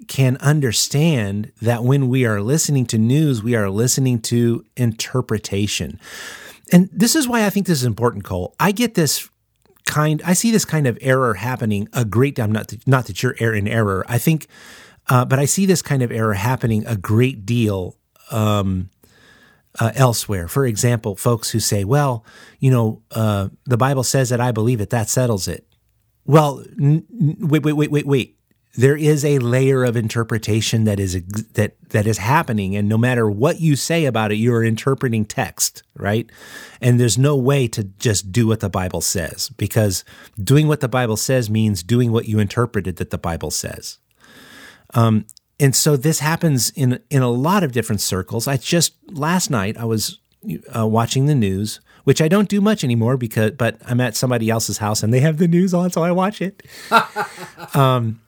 [0.08, 6.00] can understand that when we are listening to news, we are listening to interpretation.
[6.72, 8.54] And this is why I think this is important, Cole.
[8.58, 9.28] I get this
[9.86, 12.48] kind, I see this kind of error happening a great deal.
[12.48, 14.04] Not that, not that you're in error.
[14.08, 14.48] I think,
[15.08, 17.96] uh, but I see this kind of error happening a great deal
[18.32, 18.90] um,
[19.78, 20.48] uh, elsewhere.
[20.48, 22.24] For example, folks who say, "Well,
[22.58, 24.90] you know, uh, the Bible says that I believe it.
[24.90, 25.66] That settles it."
[26.24, 28.38] Well, n- n- wait, wait, wait, wait, wait.
[28.74, 32.96] There is a layer of interpretation that is ex- that that is happening, and no
[32.96, 36.28] matter what you say about it, you are interpreting text, right?
[36.80, 40.04] And there's no way to just do what the Bible says because
[40.42, 43.98] doing what the Bible says means doing what you interpreted that the Bible says.
[44.94, 45.26] Um,
[45.62, 48.48] and so this happens in in a lot of different circles.
[48.48, 50.18] I just last night I was
[50.76, 54.50] uh, watching the news, which I don't do much anymore because, but I'm at somebody
[54.50, 56.64] else's house and they have the news on, so I watch it.
[57.74, 58.20] um,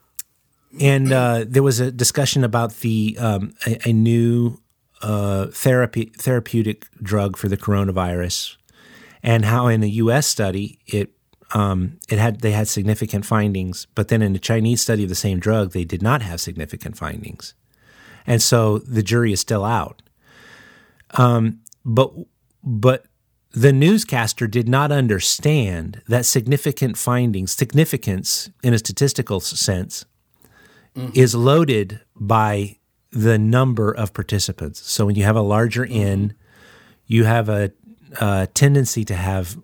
[0.80, 4.60] and uh, there was a discussion about the um, a, a new
[5.02, 8.56] uh, therapy therapeutic drug for the coronavirus,
[9.24, 10.28] and how in a U.S.
[10.28, 11.10] study it
[11.54, 15.14] um, it had they had significant findings, but then in a Chinese study of the
[15.14, 17.54] same drug they did not have significant findings,
[18.26, 20.02] and so the jury is still out.
[21.12, 22.12] Um, but
[22.62, 23.06] but
[23.52, 30.04] the newscaster did not understand that significant findings, significance in a statistical sense,
[31.12, 32.78] is loaded by
[33.12, 34.82] the number of participants.
[34.90, 36.34] So when you have a larger N,
[37.06, 37.70] you have a,
[38.20, 39.56] a tendency to have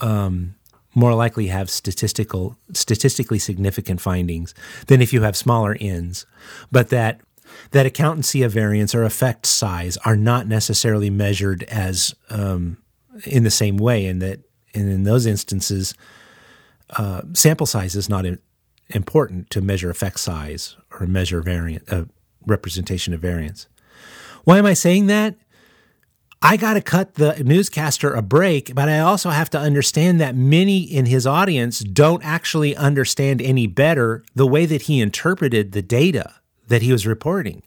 [0.00, 0.54] um,
[0.94, 4.54] more likely have statistical statistically significant findings
[4.86, 6.26] than if you have smaller N's.
[6.72, 7.20] But that
[7.70, 12.78] that accountancy of variance or effect size are not necessarily measured as um,
[13.24, 14.40] in the same way, and that
[14.74, 15.94] and in those instances,
[16.90, 18.24] uh, sample size is not
[18.90, 22.04] important to measure effect size or measure variant uh,
[22.46, 23.66] representation of variance.
[24.44, 25.36] Why am I saying that?
[26.40, 30.36] I got to cut the newscaster a break, but I also have to understand that
[30.36, 35.82] many in his audience don't actually understand any better the way that he interpreted the
[35.82, 36.34] data
[36.68, 37.62] that he was reporting.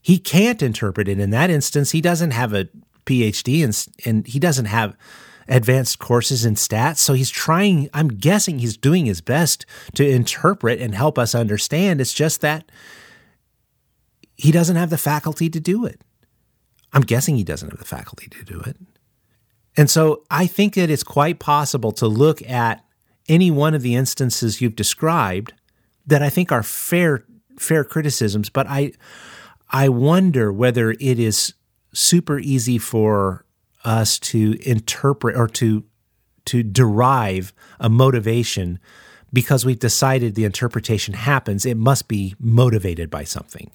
[0.00, 1.90] He can't interpret it in that instance.
[1.90, 2.68] He doesn't have a
[3.04, 4.96] PhD and, and he doesn't have
[5.48, 6.98] advanced courses in stats.
[6.98, 12.00] So he's trying, I'm guessing he's doing his best to interpret and help us understand.
[12.00, 12.70] It's just that
[14.36, 16.00] he doesn't have the faculty to do it.
[16.92, 18.76] I'm guessing he doesn't have the faculty to do it.
[19.76, 22.84] And so I think that it's quite possible to look at
[23.28, 25.52] any one of the instances you've described
[26.06, 27.24] that I think are fair
[27.58, 28.92] fair criticisms, but I
[29.70, 31.54] I wonder whether it is
[31.92, 33.44] super easy for
[33.84, 35.84] us to interpret or to
[36.46, 38.78] to derive a motivation
[39.32, 43.70] because we've decided the interpretation happens, it must be motivated by something.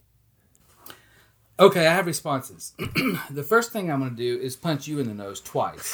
[1.62, 2.74] Okay, I have responses.
[3.30, 5.94] the first thing I'm going to do is punch you in the nose twice.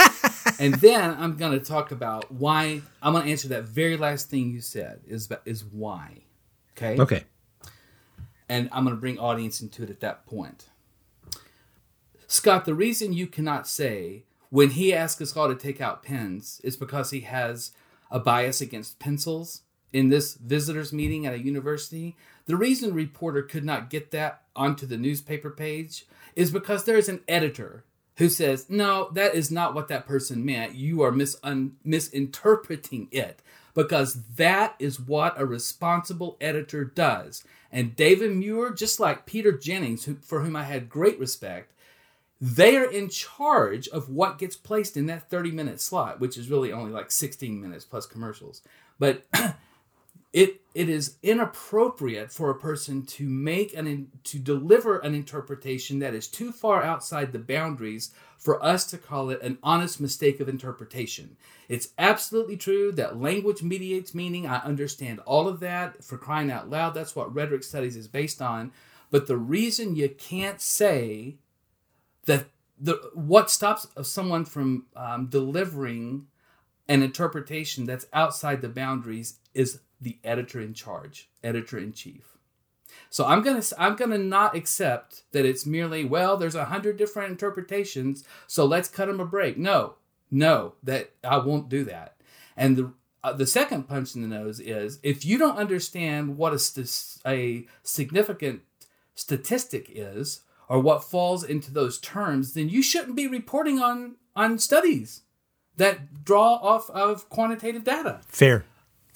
[0.59, 4.29] and then I'm going to talk about why I'm going to answer that very last
[4.29, 6.21] thing you said is is why.
[6.77, 6.97] Okay?
[6.97, 7.25] Okay.
[8.47, 10.69] And I'm going to bring audience into it at that point.
[12.27, 16.61] Scott, the reason you cannot say when he asks us all to take out pens
[16.63, 17.71] is because he has
[18.09, 22.15] a bias against pencils in this visitors meeting at a university.
[22.45, 26.05] The reason reporter could not get that onto the newspaper page
[26.35, 27.83] is because there is an editor
[28.17, 30.75] who says, no, that is not what that person meant.
[30.75, 33.41] You are mis- un- misinterpreting it
[33.73, 37.43] because that is what a responsible editor does.
[37.71, 41.73] And David Muir, just like Peter Jennings, who, for whom I had great respect,
[42.41, 46.49] they are in charge of what gets placed in that 30 minute slot, which is
[46.49, 48.61] really only like 16 minutes plus commercials.
[48.97, 49.25] But
[50.33, 56.13] it it is inappropriate for a person to make an to deliver an interpretation that
[56.13, 60.47] is too far outside the boundaries for us to call it an honest mistake of
[60.47, 61.35] interpretation.
[61.67, 64.45] It's absolutely true that language mediates meaning.
[64.45, 66.93] I understand all of that for crying out loud.
[66.93, 68.71] That's what rhetoric studies is based on.
[69.09, 71.37] But the reason you can't say
[72.25, 72.45] that
[72.79, 76.27] the what stops someone from um, delivering
[76.87, 82.37] an interpretation that's outside the boundaries is the editor in charge, editor in chief.
[83.09, 86.37] So I'm gonna I'm gonna not accept that it's merely well.
[86.37, 89.57] There's a hundred different interpretations, so let's cut them a break.
[89.57, 89.95] No,
[90.31, 92.15] no, that I won't do that.
[92.55, 92.93] And the
[93.23, 97.21] uh, the second punch in the nose is if you don't understand what a, st-
[97.25, 98.61] a significant
[99.15, 104.59] statistic is or what falls into those terms, then you shouldn't be reporting on on
[104.59, 105.21] studies
[105.77, 108.21] that draw off of quantitative data.
[108.27, 108.65] Fair.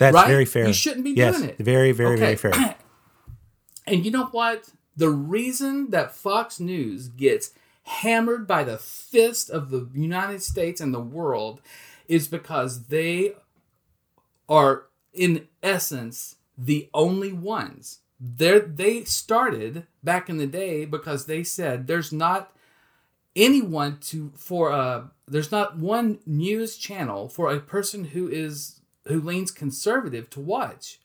[0.01, 0.27] That's Right?
[0.27, 0.65] very fair.
[0.65, 1.57] You shouldn't be yes, doing it.
[1.59, 2.75] Very, very, very fair.
[3.87, 4.69] And you know what?
[4.95, 7.51] The reason that Fox News gets
[7.83, 11.61] hammered by the fist of the United States and the world
[12.07, 13.33] is because they
[14.47, 17.99] are, in essence, the only ones.
[18.19, 22.55] They're, they started back in the day because they said there's not
[23.35, 29.19] anyone to for a there's not one news channel for a person who is who
[29.19, 30.99] leans conservative to watch.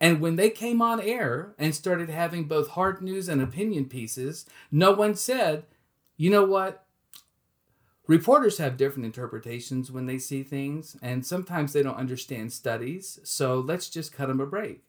[0.00, 4.44] And when they came on air and started having both hard news and opinion pieces,
[4.70, 5.64] no one said,
[6.16, 6.84] you know what?
[8.06, 13.58] Reporters have different interpretations when they see things, and sometimes they don't understand studies, so
[13.58, 14.82] let's just cut them a break.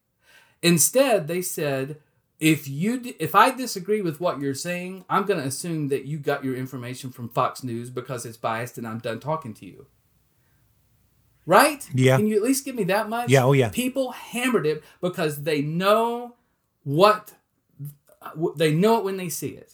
[0.62, 2.02] Instead, they said,
[2.40, 6.18] if you if I disagree with what you're saying, I'm going to assume that you
[6.18, 9.86] got your information from Fox News because it's biased and I'm done talking to you.
[11.46, 11.88] Right?
[11.94, 12.18] Yeah.
[12.18, 13.30] Can you at least give me that much?
[13.30, 13.70] Yeah, oh, yeah.
[13.70, 16.36] People hammered it because they know
[16.84, 17.34] what
[18.56, 19.74] they know it when they see it.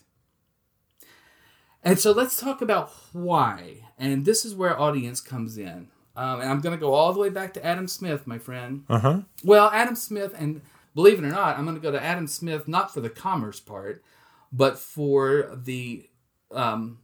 [1.83, 3.85] And so let's talk about why.
[3.97, 5.87] And this is where audience comes in.
[6.15, 8.83] Um, and I'm going to go all the way back to Adam Smith, my friend.
[8.89, 9.19] Uh huh.
[9.43, 10.61] Well, Adam Smith, and
[10.93, 13.59] believe it or not, I'm going to go to Adam Smith not for the commerce
[13.59, 14.03] part,
[14.51, 16.09] but for the
[16.51, 16.99] um,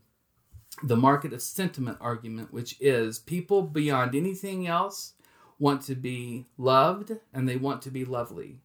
[0.83, 5.13] the market of sentiment argument, which is people beyond anything else
[5.59, 8.57] want to be loved and they want to be lovely.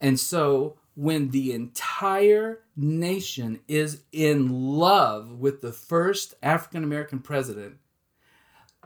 [0.00, 7.76] And so when the entire nation is in love with the first African American president,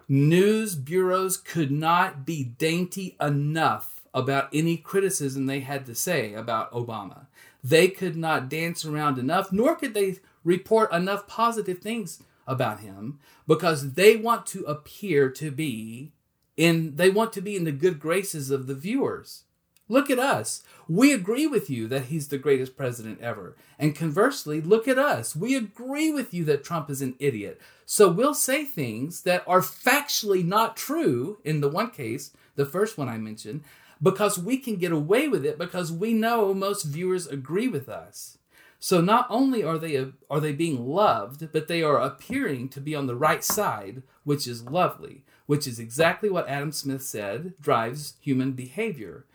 [0.08, 6.72] news bureaus could not be dainty enough about any criticism they had to say about
[6.72, 7.26] Obama.
[7.62, 13.18] They could not dance around enough, nor could they report enough positive things about him
[13.46, 16.12] because they want to appear to be
[16.56, 19.44] in they want to be in the good graces of the viewers.
[19.88, 20.62] Look at us.
[20.88, 23.56] We agree with you that he's the greatest president ever.
[23.76, 25.34] And conversely, look at us.
[25.34, 27.60] We agree with you that Trump is an idiot.
[27.86, 32.96] So we'll say things that are factually not true in the one case, the first
[32.96, 33.64] one I mentioned,
[34.00, 38.38] because we can get away with it because we know most viewers agree with us.
[38.82, 39.96] So not only are they
[40.30, 44.46] are they being loved, but they are appearing to be on the right side, which
[44.46, 49.26] is lovely, which is exactly what Adam Smith said drives human behavior.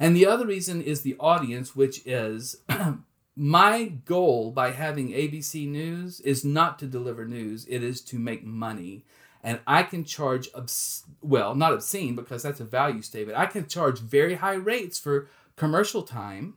[0.00, 2.56] And the other reason is the audience, which is
[3.36, 8.44] my goal by having ABC News is not to deliver news, it is to make
[8.44, 9.04] money.
[9.42, 13.38] And I can charge, obs- well, not obscene because that's a value statement.
[13.38, 16.54] I can charge very high rates for commercial time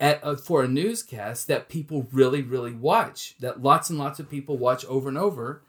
[0.00, 4.30] at, uh, for a newscast that people really, really watch, that lots and lots of
[4.30, 5.62] people watch over and over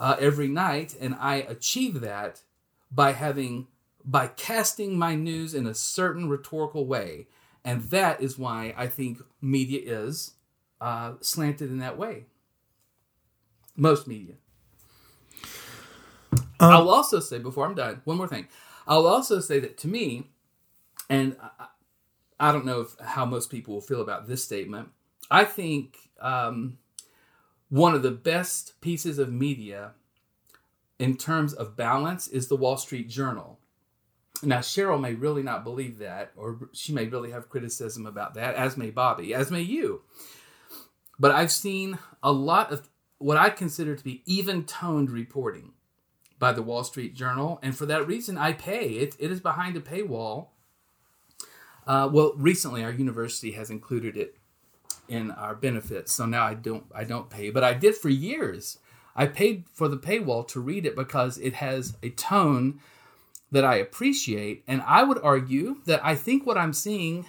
[0.00, 0.94] uh, every night.
[1.00, 2.42] And I achieve that
[2.90, 3.68] by having
[4.08, 7.26] by casting my news in a certain rhetorical way.
[7.64, 10.34] And that is why I think media is
[10.80, 12.26] uh, slanted in that way.
[13.74, 14.34] Most media.
[16.60, 18.46] I'll also say, before I'm done, one more thing.
[18.86, 20.30] I'll also say that to me,
[21.10, 21.36] and
[22.38, 24.88] I, don't know if, how most people will feel about this statement,
[25.30, 26.78] I think um,
[27.68, 29.92] one of the best pieces of media
[30.98, 33.58] in terms of balance is the Wall Street Journal.
[34.42, 38.54] Now, Cheryl may really not believe that, or she may really have criticism about that,
[38.54, 40.02] as may Bobby, as may you.
[41.18, 45.72] But I've seen a lot of what I consider to be even toned reporting
[46.38, 48.90] by the Wall Street Journal, and for that reason, I pay.
[48.90, 50.48] It, it is behind a paywall.
[51.86, 54.36] Uh, well, recently our university has included it
[55.08, 58.78] in our benefits, so now I don't I don't pay, but I did for years.
[59.14, 62.80] I paid for the paywall to read it because it has a tone
[63.52, 67.26] that I appreciate, and I would argue that I think what I'm seeing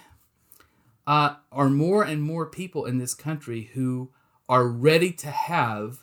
[1.06, 4.10] uh, are more and more people in this country who
[4.48, 6.00] are ready to have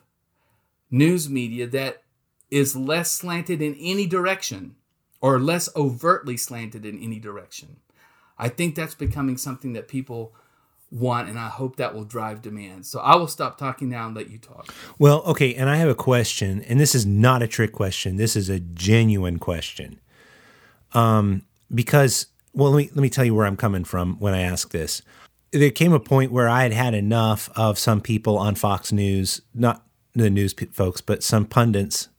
[0.90, 2.04] news media that
[2.50, 4.76] is less slanted in any direction
[5.20, 7.78] or less overtly slanted in any direction.
[8.38, 10.34] I think that's becoming something that people
[10.92, 12.86] want, and I hope that will drive demand.
[12.86, 14.74] So I will stop talking now and let you talk.
[15.00, 18.18] Well, okay, and I have a question, and this is not a trick question.
[18.18, 20.00] This is a genuine question.
[20.94, 24.42] Um, because well, let me let me tell you where I'm coming from when I
[24.42, 25.02] ask this
[25.60, 29.42] there came a point where I had had enough of some people on Fox News,
[29.54, 29.84] not
[30.14, 32.10] the news folks, but some pundits,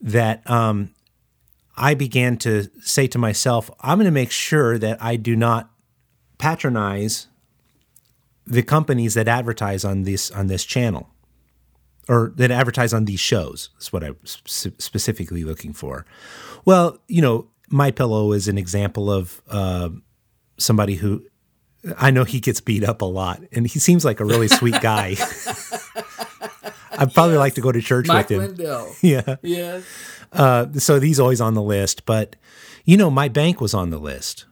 [0.00, 0.90] that um,
[1.76, 5.70] I began to say to myself, I'm going to make sure that I do not
[6.38, 7.28] patronize
[8.46, 11.08] the companies that advertise on this on this channel
[12.08, 13.70] or that advertise on these shows.
[13.74, 16.04] That's what I'm specifically looking for.
[16.64, 19.90] Well, you know, my pillow is an example of uh,
[20.58, 21.24] somebody who
[21.96, 24.78] I know he gets beat up a lot, and he seems like a really sweet
[24.80, 25.16] guy.
[26.92, 27.38] I'd probably yes.
[27.38, 28.46] like to go to church Mike with him.
[28.48, 28.94] Lindell.
[29.02, 29.36] Yeah.
[29.42, 29.84] Yes.
[30.32, 32.36] Uh, so he's always on the list, but
[32.84, 34.46] you know, my bank was on the list,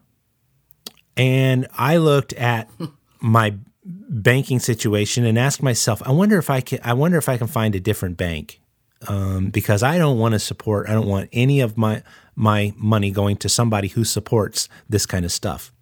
[1.16, 2.70] and I looked at
[3.20, 3.54] my
[3.84, 6.80] banking situation and asked myself, I wonder if I can.
[6.84, 8.60] I wonder if I can find a different bank
[9.08, 10.88] um, because I don't want to support.
[10.88, 12.02] I don't want any of my
[12.34, 15.72] my money going to somebody who supports this kind of stuff.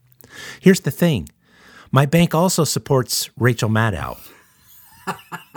[0.60, 1.28] Here's the thing
[1.90, 4.18] my bank also supports Rachel Maddow.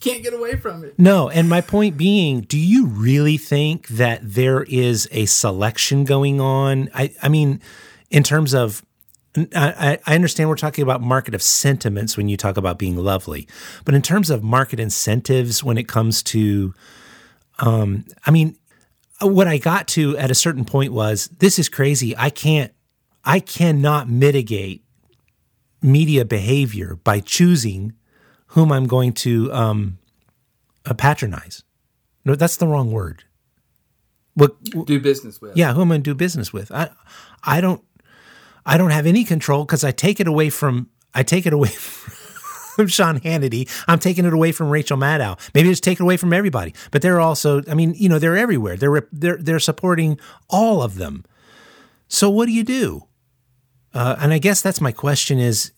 [0.00, 0.98] can't get away from it.
[0.98, 6.40] No, and my point being, do you really think that there is a selection going
[6.40, 6.88] on?
[6.94, 7.60] I, I mean,
[8.10, 8.82] in terms of
[9.36, 13.46] I, I, understand we're talking about market of sentiments when you talk about being lovely,
[13.84, 16.74] but in terms of market incentives, when it comes to,
[17.60, 18.56] um, I mean,
[19.20, 22.16] what I got to at a certain point was this is crazy.
[22.16, 22.72] I can't,
[23.24, 24.82] I cannot mitigate
[25.80, 27.94] media behavior by choosing
[28.50, 29.98] whom I'm going to um,
[30.84, 31.62] uh, patronize.
[32.24, 33.24] No, that's the wrong word.
[34.34, 35.56] What do business with?
[35.56, 36.70] Yeah, who am I going to do business with?
[36.72, 36.90] I,
[37.42, 37.82] I don't,
[38.64, 41.68] I don't have any control because I take it away from, I take it away
[42.74, 43.68] from Sean Hannity.
[43.86, 45.38] I'm taking it away from Rachel Maddow.
[45.54, 46.74] Maybe just take it away from everybody.
[46.90, 48.76] But they're also, I mean, you know, they're everywhere.
[48.76, 51.24] They're they're they're supporting all of them.
[52.08, 53.06] So what do you do?
[53.92, 55.72] Uh, and I guess that's my question is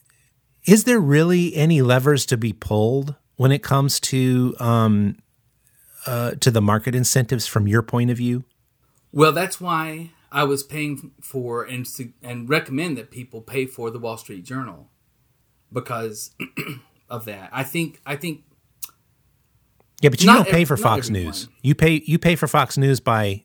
[0.65, 5.17] is there really any levers to be pulled when it comes to um,
[6.07, 8.45] uh, to the market incentives from your point of view?
[9.13, 11.87] Well, that's why I was paying for and
[12.23, 14.91] and recommend that people pay for the Wall Street Journal
[15.73, 16.35] because
[17.09, 17.51] of that.
[17.53, 18.45] I think I think
[20.01, 21.49] yeah, but you don't pay for Fox News.
[21.63, 23.45] You pay you pay for Fox News by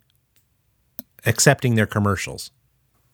[1.25, 2.51] accepting their commercials.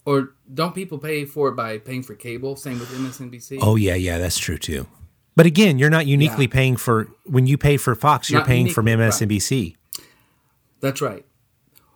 [0.06, 2.56] Or don't people pay for it by paying for cable?
[2.56, 3.60] Same with MSNBC.
[3.62, 4.88] Oh yeah, yeah, that's true too.
[5.36, 6.54] But again, you're not uniquely yeah.
[6.54, 8.30] paying for when you pay for Fox.
[8.30, 9.76] You're not paying for MSNBC.
[9.98, 10.08] Right.
[10.82, 11.26] That's right.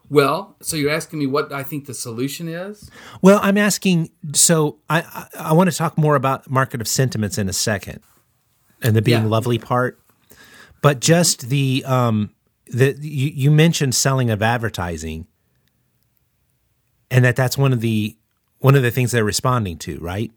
[0.10, 2.90] Well, so you're asking me what I think the solution is?
[3.22, 4.10] Well, I'm asking.
[4.34, 8.00] So I I, I want to talk more about market of sentiments in a second,
[8.82, 9.30] and the being yeah.
[9.30, 10.00] lovely part.
[10.82, 12.34] But just the um
[12.68, 15.28] the you, you mentioned selling of advertising
[17.10, 18.18] and that that's one of the
[18.60, 20.32] one of the things they're responding to, right?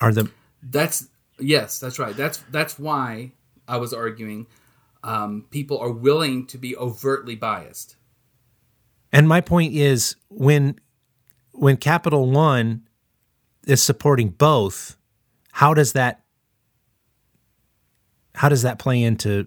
[0.00, 0.30] Are the
[0.62, 1.08] that's
[1.38, 2.16] yes, that's right.
[2.16, 3.32] That's that's why
[3.66, 4.46] I was arguing
[5.04, 7.96] um, people are willing to be overtly biased.
[9.12, 10.80] And my point is when
[11.52, 12.88] when Capital One
[13.66, 14.96] is supporting both,
[15.52, 16.24] how does that
[18.34, 19.46] how does that play into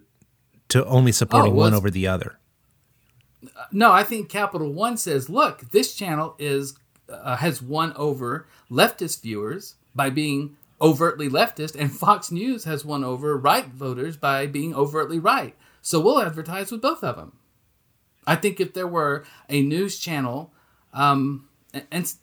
[0.70, 2.40] to only supporting oh, well, one over the other?
[3.72, 6.76] No, I think Capital One says, look, this channel is
[7.10, 13.04] uh, has won over leftist viewers by being overtly leftist, and Fox News has won
[13.04, 15.56] over right voters by being overtly right.
[15.82, 17.38] So we'll advertise with both of them.
[18.26, 20.54] I think if there were a news channel,
[20.94, 22.14] um, and, and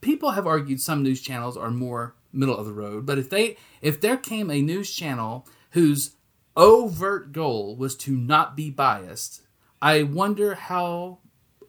[0.00, 3.56] people have argued some news channels are more middle of the road, but if they
[3.80, 6.12] if there came a news channel whose
[6.56, 9.41] overt goal was to not be biased
[9.82, 11.18] I wonder how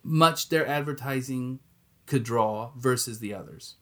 [0.03, 1.59] much their advertising
[2.05, 3.75] could draw versus the others.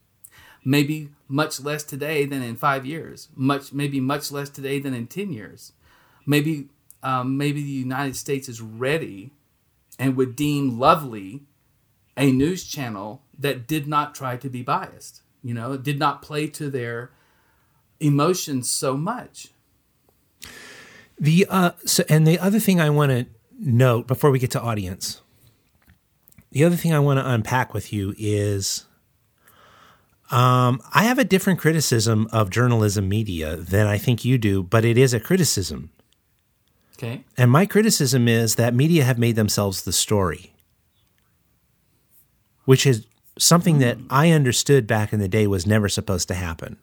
[0.64, 3.28] Maybe much less today than in five years.
[3.36, 5.74] Much maybe much less today than in ten years.
[6.26, 6.70] maybe
[7.04, 9.32] um, maybe the United States is ready
[10.00, 11.44] and would deem lovely
[12.16, 15.22] a news channel that did not try to be biased.
[15.44, 17.12] You know, did not play to their
[18.00, 19.48] emotions so much.
[21.20, 23.26] The uh, so, and the other thing I want to
[23.62, 25.22] note before we get to audience,
[26.51, 28.86] the other thing I want to unpack with you is,
[30.32, 34.84] um, I have a different criticism of journalism media than I think you do, but
[34.84, 35.91] it is a criticism.
[36.97, 37.24] Okay.
[37.38, 40.53] And my criticism is that media have made themselves the story,
[42.66, 43.07] which is
[43.39, 46.78] something that I understood back in the day was never supposed to happen.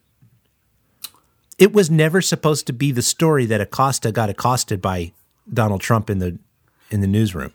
[1.58, 5.12] It was never supposed to be the story that Acosta got accosted by
[5.52, 6.38] Donald Trump in the
[6.90, 7.52] in the newsroom.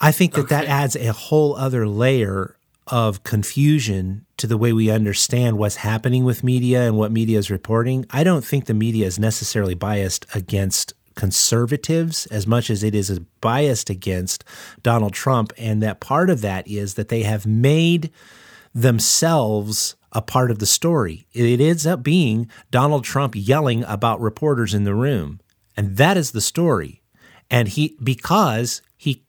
[0.00, 2.56] I think that that adds a whole other layer
[2.88, 7.50] of confusion to the way we understand what's happening with media and what media is
[7.50, 8.04] reporting.
[8.10, 13.18] I don't think the media is necessarily biased against conservatives as much as it is
[13.40, 14.44] biased against
[14.82, 18.10] Donald Trump and that part of that is that they have made
[18.74, 21.26] themselves a part of the story.
[21.32, 25.40] It ends up being Donald Trump yelling about reporters in the room.
[25.76, 27.01] And that is the story.
[27.52, 29.22] And he, because he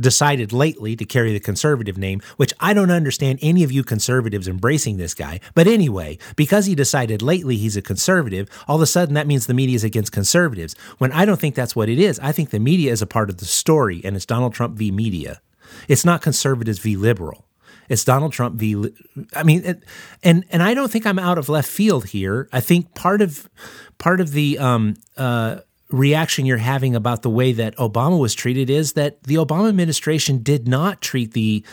[0.00, 4.48] decided lately to carry the conservative name, which I don't understand any of you conservatives
[4.48, 5.40] embracing this guy.
[5.54, 9.46] But anyway, because he decided lately he's a conservative, all of a sudden that means
[9.46, 10.74] the media is against conservatives.
[10.98, 12.18] When I don't think that's what it is.
[12.20, 14.90] I think the media is a part of the story and it's Donald Trump v.
[14.90, 15.40] media.
[15.88, 16.96] It's not conservatives v.
[16.96, 17.44] liberal.
[17.88, 18.94] It's Donald Trump v.
[19.34, 19.84] I mean, it,
[20.22, 22.48] and and I don't think I'm out of left field here.
[22.50, 23.50] I think part of
[23.98, 25.58] part of the um, uh,
[25.90, 30.42] reaction you're having about the way that Obama was treated is that the Obama administration
[30.42, 31.64] did not treat the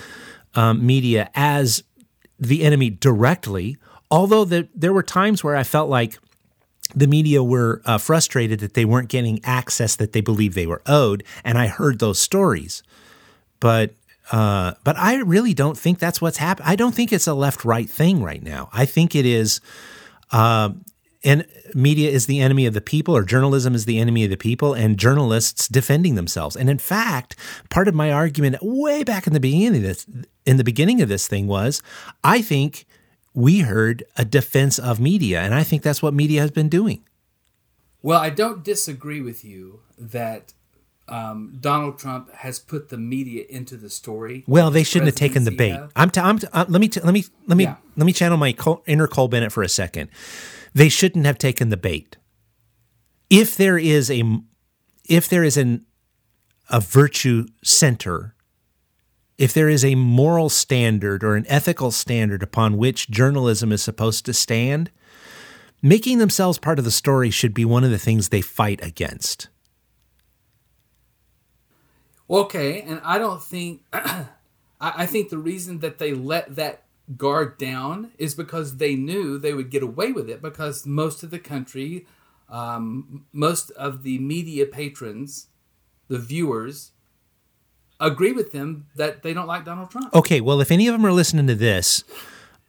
[0.56, 1.84] um, media as
[2.40, 3.78] the enemy directly.
[4.10, 6.20] Although the, there were times where I felt like
[6.94, 10.82] the media were uh, frustrated that they weren't getting access that they believed they were
[10.86, 12.84] owed, and I heard those stories.
[13.60, 13.94] But
[14.32, 16.68] uh, but I really don't think that's what's happened.
[16.68, 18.70] I don't think it's a left right thing right now.
[18.74, 19.62] I think it is.
[20.32, 20.72] Uh,
[21.24, 21.46] and
[21.76, 24.74] media is the enemy of the people, or journalism is the enemy of the people,
[24.74, 26.56] and journalists defending themselves.
[26.56, 27.36] And in fact,
[27.70, 30.06] part of my argument way back in the beginning of this,
[30.46, 31.82] in the beginning of this thing was,
[32.24, 32.86] I think
[33.34, 37.04] we heard a defense of media, and I think that's what media has been doing.
[38.02, 40.54] Well, I don't disagree with you that
[41.08, 44.44] um, Donald Trump has put the media into the story.
[44.48, 45.78] Well, they shouldn't have taken the bait.
[45.96, 47.76] I'm, t- I'm t- uh, let me t- let me let me Yeah.
[47.96, 50.10] let me channel my Col- inner Cole Bennett for a second.
[50.74, 52.18] They shouldn't have taken the bait.
[53.30, 54.24] If there is a
[55.08, 55.86] if there is an
[56.70, 58.36] a virtue center,
[59.38, 64.26] if there is a moral standard or an ethical standard upon which journalism is supposed
[64.26, 64.90] to stand,
[65.82, 69.50] making themselves part of the story should be one of the things they fight against.
[72.30, 74.28] Okay, and I don't think I,
[74.80, 76.84] I think the reason that they let that
[77.18, 81.30] guard down is because they knew they would get away with it because most of
[81.32, 82.06] the country,
[82.50, 85.48] um, most of the media patrons,
[86.08, 86.92] the viewers,
[88.00, 90.14] agree with them that they don't like Donald Trump.
[90.16, 92.04] Okay, well, if any of them are listening to this,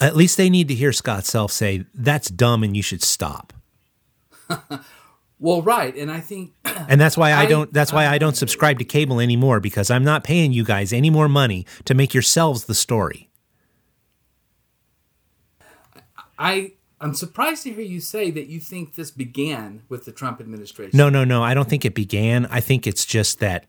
[0.00, 3.52] at least they need to hear Scott Self say, that's dumb and you should stop.
[5.38, 6.52] Well, right, and I think
[6.88, 9.90] And that's why I I- don't that's why I don't subscribe to cable anymore because
[9.90, 13.28] I'm not paying you guys any more money to make yourselves the story.
[16.38, 20.40] I I'm surprised to hear you say that you think this began with the Trump
[20.40, 20.96] administration.
[20.96, 21.42] No, no, no.
[21.42, 22.46] I don't think it began.
[22.46, 23.66] I think it's just that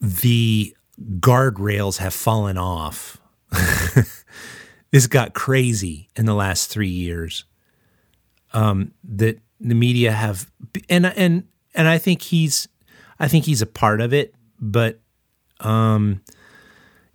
[0.00, 0.74] the
[1.18, 3.20] guardrails have fallen off.
[4.92, 7.44] this got crazy in the last three years.
[8.52, 10.50] Um, that the media have,
[10.88, 12.68] and and and I think he's,
[13.18, 14.34] I think he's a part of it.
[14.60, 15.00] But,
[15.60, 16.22] um,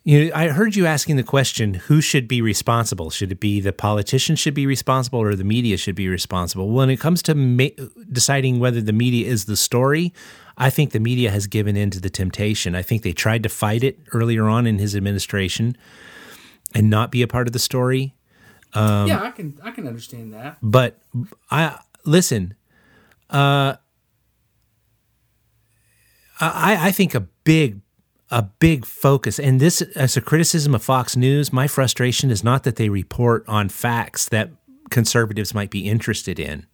[0.04, 3.10] you know, I heard you asking the question: Who should be responsible?
[3.12, 6.70] Should it be the politicians should be responsible, or the media should be responsible?
[6.70, 7.68] When it comes to ma-
[8.12, 10.12] deciding whether the media is the story,
[10.58, 12.74] I think the media has given in to the temptation.
[12.76, 15.78] I think they tried to fight it earlier on in his administration
[16.74, 18.16] and not be a part of the story.
[19.08, 20.58] yeah, I can I can understand that.
[20.64, 21.00] But
[21.52, 22.56] I listen.
[23.30, 23.76] Uh,
[26.40, 27.81] I I think a big
[28.32, 31.52] a big focus, and this as a criticism of Fox News.
[31.52, 34.50] My frustration is not that they report on facts that
[34.90, 36.66] conservatives might be interested in.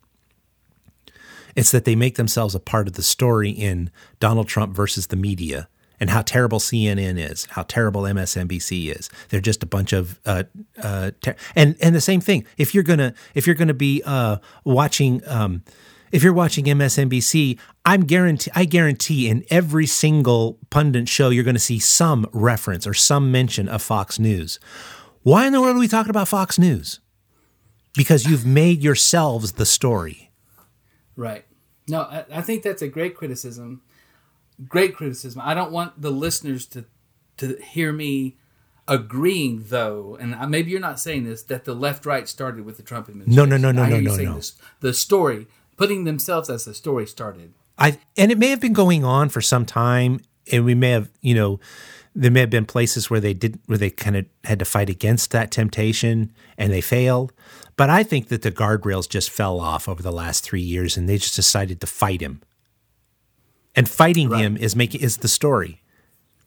[1.55, 3.89] It's that they make themselves a part of the story in
[4.20, 5.68] Donald Trump versus the media
[5.99, 9.10] and how terrible CNN is, how terrible MSNBC is.
[9.30, 10.43] They're just a bunch of uh,
[10.82, 12.45] uh, ter- and and the same thing.
[12.58, 15.64] If you're gonna if you're gonna be uh, watching um,
[16.12, 21.55] if you're watching MSNBC, I'm guarantee I guarantee in every single pundit show you're going
[21.55, 24.60] to see some reference or some mention of Fox News.
[25.24, 26.99] Why in the world are we talking about Fox News?
[27.95, 30.32] Because you've made yourselves the story.
[31.16, 31.45] Right.
[31.88, 33.82] No, I, I think that's a great criticism.
[34.68, 35.41] Great criticism.
[35.43, 36.86] I don't want the listeners to
[37.38, 38.38] to hear me
[38.88, 42.84] agreeing, though, and maybe you're not saying this, that the left right started with the
[42.84, 43.49] Trump administration.
[43.49, 44.36] No, no, no, no, I no, no, no.
[44.36, 45.47] this- the story,
[45.78, 47.53] putting themselves as the story started.
[47.78, 50.21] I and it may have been going on for some time,
[50.51, 51.59] and we may have, you know,
[52.15, 54.89] there may have been places where they did where they kind of had to fight
[54.89, 57.32] against that temptation and they failed.
[57.75, 61.07] But I think that the guardrails just fell off over the last three years, and
[61.07, 62.41] they just decided to fight him.
[63.75, 65.84] And fighting him is making is the story.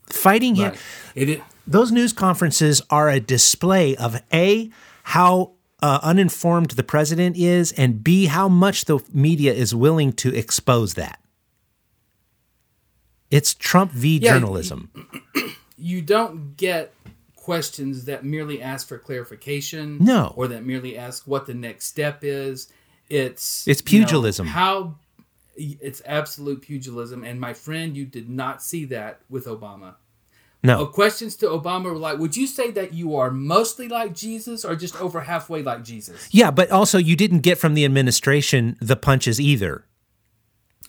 [0.07, 0.81] Fighting him, Right.
[1.14, 4.70] It is, those news conferences are a display of a
[5.05, 5.53] how
[5.83, 10.95] uh, uninformed the president is, and b how much the media is willing to expose
[10.95, 11.20] that.
[13.31, 14.18] It's Trump v.
[14.18, 14.91] Yeah, journalism.
[15.76, 16.93] you don't get
[17.37, 19.99] questions that merely ask for clarification.
[20.01, 20.33] No.
[20.37, 22.72] Or that merely ask what the next step is.
[23.09, 24.47] It's It's you know, pugilism.
[24.49, 24.97] how
[25.57, 27.24] it's absolute pugilism.
[27.24, 29.95] And my friend, you did not see that with Obama.
[30.63, 34.15] No, Uh, questions to Obama were like, would you say that you are mostly like
[34.15, 36.29] Jesus or just over halfway like Jesus?
[36.31, 39.87] yeah, but also you didn't get from the administration the punches either.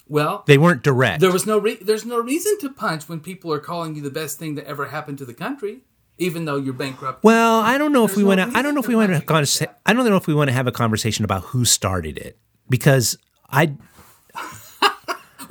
[0.07, 1.21] Well, They weren't direct.
[1.21, 4.09] there was no re- there's no reason to punch when people are calling you the
[4.09, 5.81] best thing that ever happened to the country,
[6.17, 7.23] even though you're bankrupt.
[7.23, 8.57] well, I don't know if we no want to.
[8.57, 9.21] I don't know if we want to.
[9.21, 12.37] Conversa- I don't know if we want to have a conversation about who started it
[12.69, 13.17] because
[13.49, 13.77] I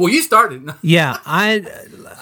[0.01, 0.71] Well, you started.
[0.83, 1.65] Yeah, I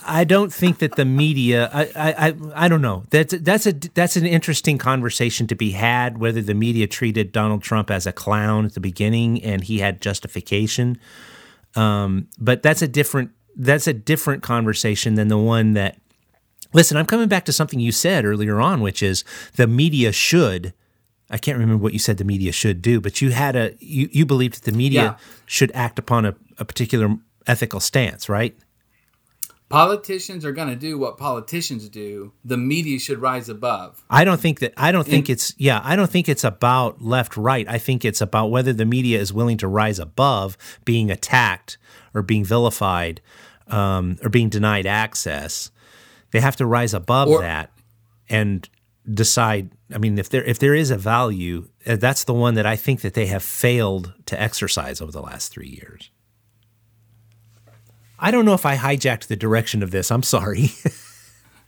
[0.05, 1.71] I don't think that the media.
[1.73, 3.05] I I I, I don't know.
[3.11, 6.19] That's that's a that's an interesting conversation to be had.
[6.19, 10.01] Whether the media treated Donald Trump as a clown at the beginning and he had
[10.01, 10.99] justification,
[11.77, 15.99] um, but that's a different that's a different conversation than the one that.
[16.75, 19.25] Listen, I'm coming back to something you said earlier on, which is
[19.57, 20.75] the media should.
[21.31, 24.09] I can't remember what you said the media should do, but you had a you,
[24.13, 25.17] you believed that the media Yeah.
[25.47, 27.17] should act upon a, a particular
[27.49, 28.57] ethical stance, right?
[29.69, 32.33] Politicians are going to do what politicians do.
[32.43, 34.03] The media should rise above.
[34.09, 37.37] I don't think that I don't think it's yeah, I don't think it's about left
[37.37, 37.69] right.
[37.69, 41.77] I think it's about whether the media is willing to rise above being attacked
[42.15, 43.21] or being vilified
[43.67, 45.71] um, or being denied access.
[46.31, 47.71] They have to rise above Or- that
[48.31, 48.67] and
[49.13, 49.71] decide.
[49.93, 52.77] I mean, if there if there is a value, uh, that's the one that I
[52.77, 56.11] think that they have failed to exercise over the last three years.
[58.19, 60.11] I don't know if I hijacked the direction of this.
[60.11, 60.71] I'm sorry.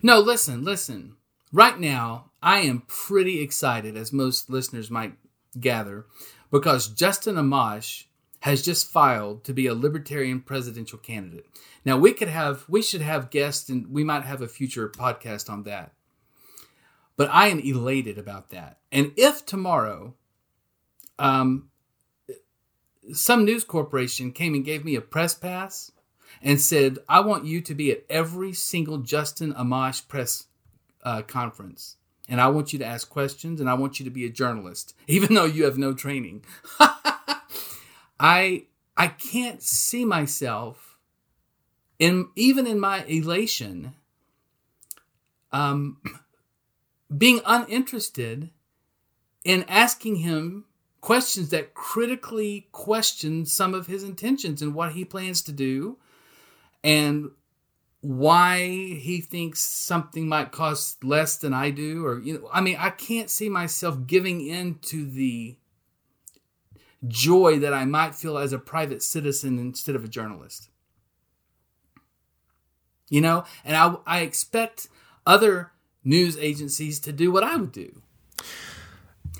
[0.02, 1.16] No, listen, listen.
[1.52, 5.14] Right now, I am pretty excited, as most listeners might
[5.58, 6.06] gather,
[6.50, 8.04] because Justin Amash
[8.40, 11.46] has just filed to be a libertarian presidential candidate.
[11.84, 15.50] Now, we could have, we should have guests, and we might have a future podcast
[15.50, 15.92] on that.
[17.16, 18.78] But I am elated about that.
[18.90, 20.14] And if tomorrow,
[21.18, 21.68] um,
[23.12, 25.92] some news corporation came and gave me a press pass
[26.42, 30.46] and said, I want you to be at every single Justin Amash press
[31.04, 31.96] uh, conference.
[32.28, 34.94] And I want you to ask questions and I want you to be a journalist,
[35.06, 36.44] even though you have no training.
[38.20, 38.66] I
[38.96, 40.98] I can't see myself
[41.98, 43.94] in even in my elation
[45.52, 45.96] um
[47.16, 48.50] being uninterested
[49.42, 50.66] in asking him
[51.00, 55.96] questions that critically question some of his intentions and what he plans to do
[56.82, 57.30] and
[58.02, 62.76] why he thinks something might cost less than I do or you know I mean
[62.78, 65.56] I can't see myself giving in to the
[67.06, 70.68] joy that I might feel as a private citizen instead of a journalist.
[73.08, 74.88] You know, and I I expect
[75.26, 75.72] other
[76.04, 78.00] news agencies to do what I would do.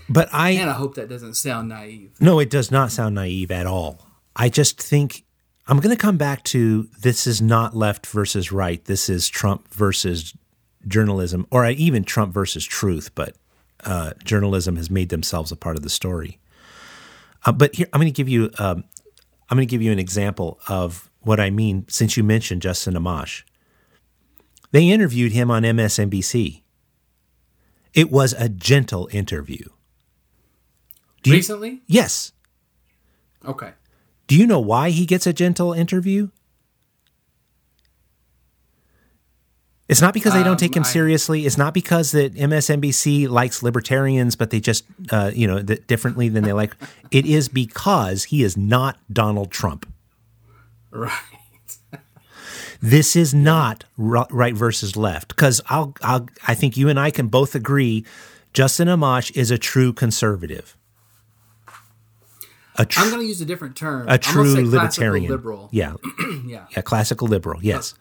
[0.09, 2.12] but I And I hope that doesn't sound naive.
[2.20, 4.07] No, it does not sound naive at all.
[4.36, 5.24] I just think
[5.70, 8.84] I'm going to come back to this is not left versus right.
[8.84, 10.34] This is Trump versus
[10.88, 13.14] journalism, or even Trump versus truth.
[13.14, 13.36] But
[13.84, 16.40] uh, journalism has made themselves a part of the story.
[17.46, 18.82] Uh, but here, I'm going to give you um,
[19.48, 21.86] I'm going to give you an example of what I mean.
[21.88, 23.44] Since you mentioned Justin Amash,
[24.72, 26.62] they interviewed him on MSNBC.
[27.94, 29.64] It was a gentle interview.
[31.22, 31.82] Do you- Recently?
[31.86, 32.32] yes.
[33.44, 33.72] Okay.
[34.30, 36.28] Do you know why he gets a gentle interview?
[39.88, 41.46] It's not because they don't Um, take him I- seriously.
[41.46, 46.28] It's not because that MSNBC likes libertarians, but they just, uh, you know, th- differently
[46.28, 46.76] than they like.
[47.10, 49.84] It is because he is not Donald Trump.
[50.92, 51.10] Right.
[52.80, 55.30] This is not ri- right versus left.
[55.30, 58.04] Because I'll, I'll, I think you and I can both agree,
[58.52, 60.76] Justin Amash is a true conservative.
[62.76, 64.08] A, tr- I'm going to use a different term.
[64.08, 65.30] a true libertarian.
[65.30, 65.68] liberal.
[65.72, 65.94] Yeah,
[66.46, 66.66] Yeah.
[66.70, 67.60] yeah, classical liberal.
[67.62, 67.94] Yes.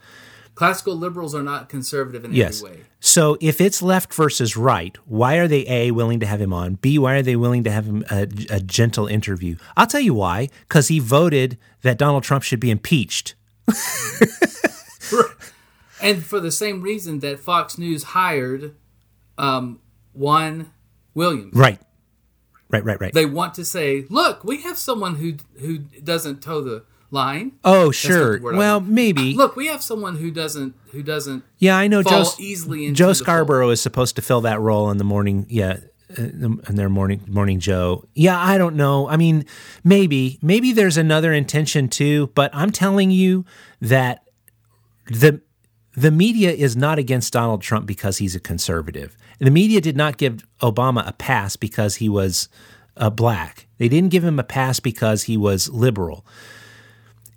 [0.56, 2.62] Classical liberals are not conservative in Yes.
[2.62, 2.84] every way.
[3.00, 6.76] So if it's left versus right, why are they A, willing to have him on?
[6.76, 9.56] B, why are they willing to have him a, a gentle interview?
[9.78, 10.50] I'll tell you why.
[10.68, 13.36] Because he voted that Donald Trump should be impeached.
[16.02, 18.74] And for the same reason that Fox News hired
[19.38, 19.82] um,
[20.14, 20.72] Juan
[21.14, 21.54] Williams.
[21.54, 21.78] Right.
[22.70, 23.14] Right, right, right.
[23.14, 27.54] They want to say, look, we have someone who who doesn't toe the line.
[27.64, 28.40] oh, sure.
[28.40, 29.34] word I Well, maybe.
[29.34, 33.70] Look, we have someone who doesn't who doesn't yeah, I know Joe, easily Joe Scarborough
[33.70, 35.46] is supposed to fill that role in the morning.
[35.50, 35.78] Yeah.
[36.18, 38.06] In their morning, morning Joe.
[38.16, 39.08] Yeah, I don't know.
[39.08, 39.46] I mean,
[39.84, 42.32] maybe, maybe there's another intention too.
[42.34, 43.46] But I'm telling you
[43.80, 44.24] that
[45.06, 45.42] the
[45.96, 49.18] the media is not against Donald Trump because he's a conservative.
[49.40, 52.50] The media did not give Obama a pass because he was
[52.98, 53.68] uh, black.
[53.78, 56.26] They didn't give him a pass because he was liberal.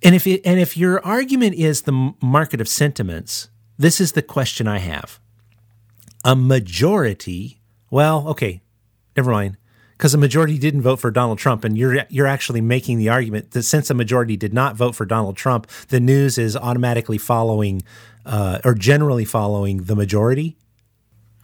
[0.03, 4.21] And if it, and if your argument is the market of sentiments, this is the
[4.21, 5.19] question I have.
[6.25, 8.61] A majority, well, okay,
[9.15, 9.57] never mind,
[9.97, 13.51] because a majority didn't vote for Donald Trump, and you're you're actually making the argument
[13.51, 17.81] that since a majority did not vote for Donald Trump, the news is automatically following
[18.25, 20.57] uh, or generally following the majority.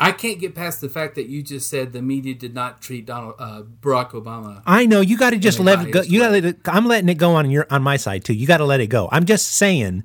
[0.02, 3.06] I can't get past the fact that you just said the media did not treat
[3.06, 4.62] Donald uh, Barack Obama.
[4.66, 6.02] I know you got to just let it go.
[6.02, 6.56] You got to.
[6.66, 8.34] I'm letting it go on your on my side too.
[8.34, 9.10] You got to let it go.
[9.12, 10.04] I'm just saying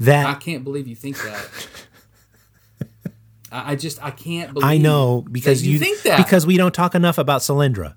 [0.00, 1.48] that I can't believe you think that.
[3.50, 4.68] I just I can't believe.
[4.68, 7.94] I know because you, you think that because we don't talk enough about Solyndra.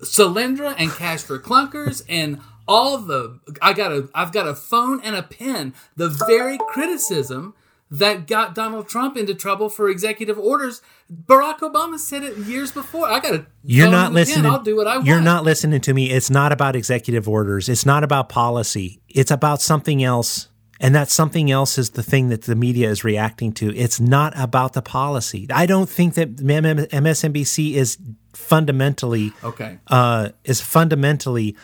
[0.00, 5.00] Solyndra and Cash for Clunkers and all the I got a I've got a phone
[5.02, 5.74] and a pen.
[5.96, 7.54] The very criticism
[7.90, 10.82] that got Donald Trump into trouble for executive orders.
[11.12, 13.06] Barack Obama said it years before.
[13.06, 14.14] I got a You're not a pen.
[14.14, 14.46] listening.
[14.46, 15.06] I'll do what I want.
[15.06, 16.10] You're not listening to me.
[16.10, 17.68] It's not about executive orders.
[17.68, 19.00] It's not about policy.
[19.08, 20.48] It's about something else.
[20.80, 23.74] And that something else is the thing that the media is reacting to.
[23.74, 25.46] It's not about the policy.
[25.50, 27.96] I don't think that MSNBC is
[28.34, 29.78] fundamentally okay.
[29.86, 31.56] uh, is fundamentally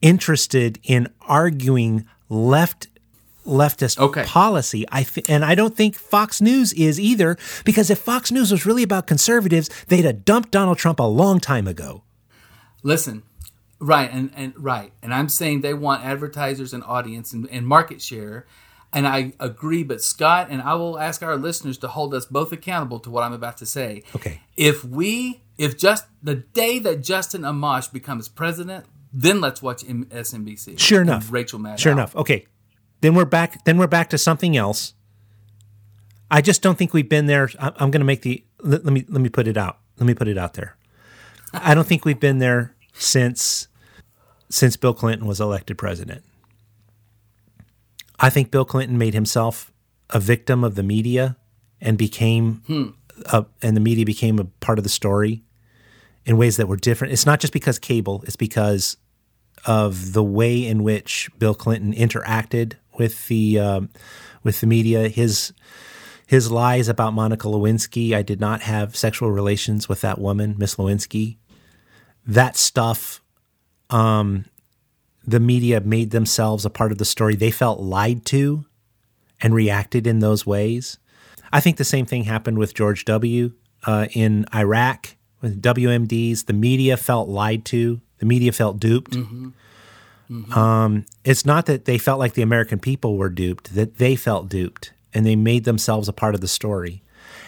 [0.00, 2.88] interested in arguing left
[3.46, 4.24] leftist Okay.
[4.24, 4.84] policy.
[4.92, 8.66] I th- and I don't think Fox News is either because if Fox News was
[8.66, 12.02] really about conservatives, they'd have dumped Donald Trump a long time ago.
[12.82, 13.22] Listen,
[13.80, 18.00] right, and, and right, and I'm saying they want advertisers and audience and, and market
[18.02, 18.46] share,
[18.92, 19.82] and I agree.
[19.82, 23.22] But Scott and I will ask our listeners to hold us both accountable to what
[23.24, 24.02] I'm about to say.
[24.16, 24.40] Okay.
[24.56, 30.06] If we, if just the day that Justin Amash becomes president, then let's watch M-
[30.06, 30.78] SNBC.
[30.78, 31.32] Sure enough.
[31.32, 31.78] Rachel Maddow.
[31.78, 32.14] Sure enough.
[32.16, 32.46] Okay.
[33.00, 34.94] Then we're back then we're back to something else.
[36.30, 37.48] I just don't think we've been there.
[37.58, 39.78] I'm going to make the let me let me put it out.
[39.98, 40.76] Let me put it out there.
[41.52, 43.68] I don't think we've been there since
[44.50, 46.24] since Bill Clinton was elected president.
[48.18, 49.72] I think Bill Clinton made himself
[50.10, 51.36] a victim of the media
[51.80, 52.62] and became
[53.26, 55.42] a, and the media became a part of the story
[56.24, 57.12] in ways that were different.
[57.12, 58.96] It's not just because cable, it's because
[59.66, 63.90] of the way in which Bill Clinton interacted with the um,
[64.42, 65.08] with the media.
[65.08, 65.52] His
[66.26, 68.14] his lies about Monica Lewinsky.
[68.14, 71.36] I did not have sexual relations with that woman, Miss Lewinsky.
[72.28, 73.20] That stuff.
[73.90, 74.44] Um,
[75.26, 77.34] the media made themselves a part of the story.
[77.34, 78.64] They felt lied to,
[79.40, 80.98] and reacted in those ways.
[81.52, 83.52] I think the same thing happened with George W.
[83.84, 86.46] Uh, in Iraq with WMDs.
[86.46, 88.00] The media felt lied to.
[88.18, 89.16] The media felt duped.
[90.54, 94.48] Um, it's not that they felt like the American people were duped; that they felt
[94.48, 97.02] duped, and they made themselves a part of the story.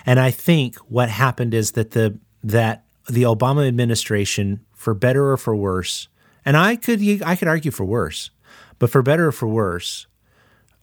[0.07, 5.37] And I think what happened is that the that the Obama administration, for better or
[5.37, 6.09] for worse,
[6.43, 8.31] and I could I could argue for worse,
[8.79, 10.07] but for better or for worse,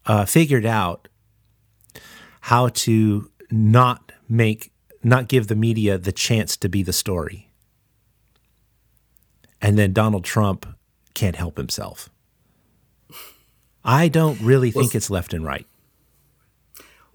[0.05, 1.07] uh, figured out
[2.41, 4.71] how to not make
[5.03, 7.49] not give the media the chance to be the story.
[9.59, 10.67] And then Donald Trump
[11.15, 12.07] can't help himself.
[13.83, 15.65] I don't really think it's left and right.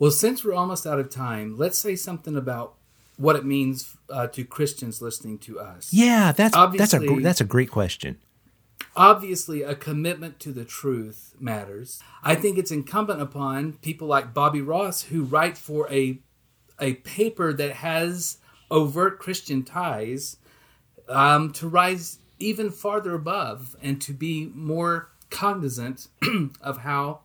[0.00, 2.74] Well, since we're almost out of time, let's say something about
[3.22, 5.92] what it means uh, to Christians listening to us.
[5.92, 8.18] Yeah, that's that's a that's a great question.
[8.96, 12.02] obviously a commitment to the truth matters.
[12.22, 16.18] I think it's incumbent upon people like Bobby Ross who write for a
[16.80, 18.38] a paper that has
[18.70, 20.36] overt Christian ties
[21.08, 26.08] um, to rise even farther above and to be more cognizant
[26.60, 27.20] of how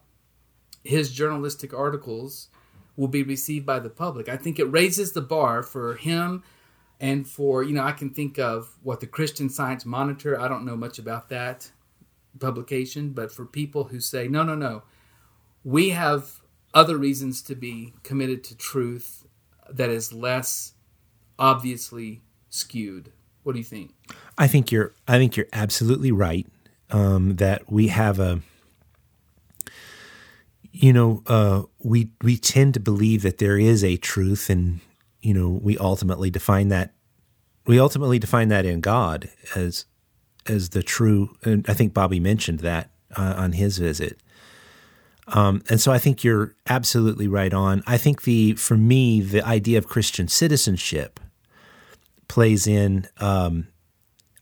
[0.84, 2.50] his journalistic articles
[2.98, 4.28] will be received by the public.
[4.28, 6.44] I think it raises the bar for him
[7.00, 10.66] and for, you know, I can think of what the Christian Science Monitor, I don't
[10.66, 11.72] know much about that
[12.40, 14.84] publication, but for people who say, no, no, no,
[15.64, 16.42] we have
[16.74, 19.26] other reasons to be committed to truth
[19.70, 20.74] that is less
[21.38, 23.12] obviously skewed.
[23.44, 23.94] What do you think?
[24.38, 26.46] I think you're I think you're absolutely right
[26.90, 28.42] um, that we have a
[30.72, 34.82] you know uh, we we tend to believe that there is a truth and
[35.22, 36.94] you know we ultimately define that
[37.66, 39.86] we ultimately define that in God as
[40.46, 44.20] as the true and I think Bobby mentioned that uh, on his visit
[45.28, 47.84] um, and so I think you're absolutely right on.
[47.86, 51.20] I think the for me the idea of Christian citizenship
[52.28, 53.08] plays in.
[53.18, 53.68] Um,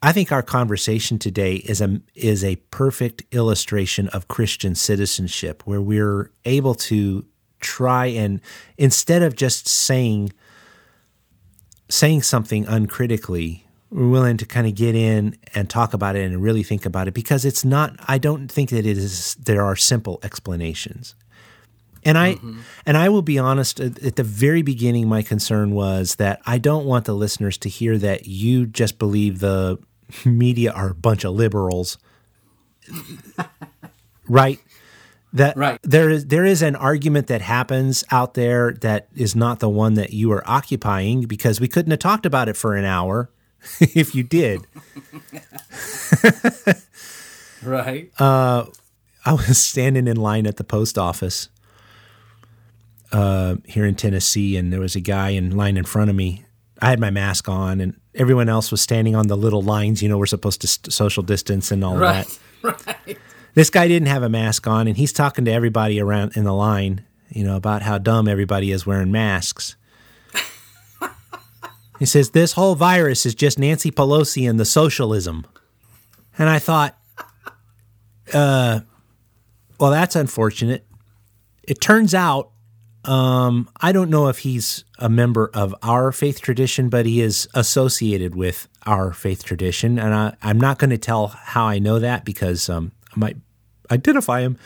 [0.04, 5.82] I think our conversation today is a is a perfect illustration of Christian citizenship, where
[5.82, 7.26] we're able to
[7.66, 8.40] try and
[8.78, 10.32] instead of just saying
[11.90, 16.42] saying something uncritically, we're willing to kind of get in and talk about it and
[16.42, 19.76] really think about it because it's not I don't think that it is there are
[19.76, 21.16] simple explanations.
[22.04, 22.60] And I mm-hmm.
[22.86, 26.86] and I will be honest at the very beginning my concern was that I don't
[26.86, 29.80] want the listeners to hear that you just believe the
[30.24, 31.98] media are a bunch of liberals.
[34.28, 34.60] right?
[35.36, 35.80] That right.
[35.84, 39.96] there is there is an argument that happens out there that is not the one
[39.96, 43.30] that you are occupying because we couldn't have talked about it for an hour
[43.82, 44.62] if you did.
[47.64, 48.12] right.
[48.20, 48.66] Uh,
[49.26, 51.50] I was standing in line at the post office
[53.12, 56.46] uh, here in Tennessee, and there was a guy in line in front of me.
[56.82, 60.04] I had my mask on, and everyone else was standing on the little lines.
[60.04, 62.26] You know, we're supposed to st- social distance and all right.
[62.26, 62.40] that.
[63.06, 63.18] Right.
[63.56, 66.54] This guy didn't have a mask on, and he's talking to everybody around in the
[66.54, 67.06] line.
[67.30, 69.76] You know about how dumb everybody is wearing masks.
[71.98, 75.46] He says, This whole virus is just Nancy Pelosi and the socialism.
[76.38, 76.98] And I thought,
[78.34, 78.82] uh,
[79.80, 80.86] well, that's unfortunate.
[81.64, 82.52] It turns out,
[83.06, 87.48] um, I don't know if he's a member of our faith tradition, but he is
[87.54, 90.00] associated with our faith tradition.
[90.00, 93.38] And I, am not going to tell how I know that because um, might
[93.92, 94.58] identify him.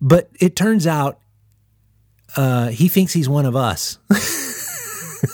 [0.00, 1.20] But it turns out
[2.36, 3.98] uh, he thinks he's one of us.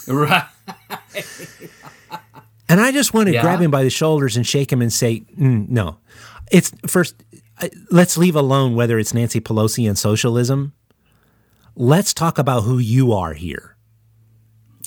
[0.06, 0.44] right.
[2.68, 3.42] and I just want to yeah.
[3.42, 5.98] grab him by the shoulders and shake him and say, mm, no.
[6.50, 7.14] It's first,
[7.90, 10.72] let's leave alone whether it's Nancy Pelosi and socialism.
[11.74, 13.76] Let's talk about who you are here.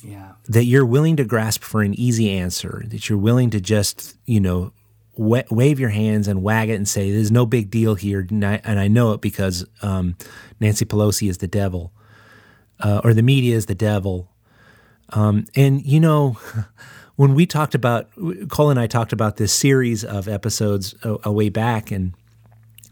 [0.03, 0.33] Yeah.
[0.49, 4.39] That you're willing to grasp for an easy answer, that you're willing to just, you
[4.39, 4.73] know,
[5.21, 8.25] wave your hands and wag it and say, there's no big deal here.
[8.29, 10.15] And I, and I know it because um,
[10.59, 11.91] Nancy Pelosi is the devil,
[12.79, 14.31] uh, or the media is the devil,
[15.13, 16.37] um, and you know,
[17.15, 18.09] when we talked about
[18.49, 22.13] Cole and I talked about this series of episodes a, a way back, and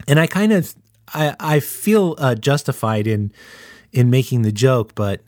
[0.06, 0.74] and I kind of
[1.14, 3.32] I, I feel uh, justified in
[3.92, 5.22] in making the joke, but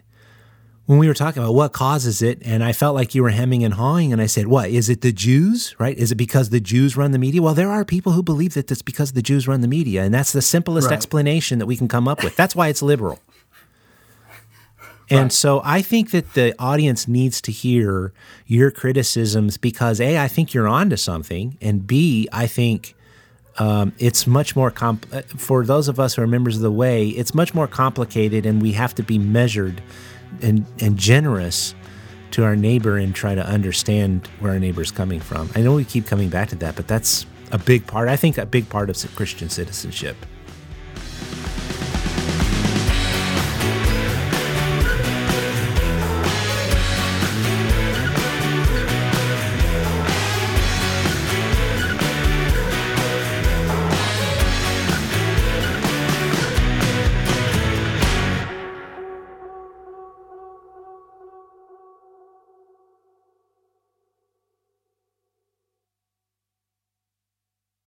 [0.87, 3.62] when we were talking about what causes it, and I felt like you were hemming
[3.62, 5.01] and hawing, and I said, "What is it?
[5.01, 5.97] The Jews, right?
[5.97, 8.70] Is it because the Jews run the media?" Well, there are people who believe that
[8.70, 10.95] it's because the Jews run the media, and that's the simplest right.
[10.95, 12.37] explanation that we can come up with.
[12.37, 13.20] That's why it's liberal.
[15.09, 15.33] And right.
[15.33, 18.12] so I think that the audience needs to hear
[18.47, 22.95] your criticisms because A, I think you're onto something, and B, I think
[23.59, 26.72] um, it's much more comp- uh, for those of us who are members of the
[26.72, 27.09] way.
[27.09, 29.83] It's much more complicated, and we have to be measured
[30.41, 31.74] and and generous
[32.33, 35.51] to our neighbor and try to understand where our neighbor is coming from.
[35.55, 38.09] I know we keep coming back to that, but that's a big part.
[38.09, 40.16] I think a big part of Christian citizenship.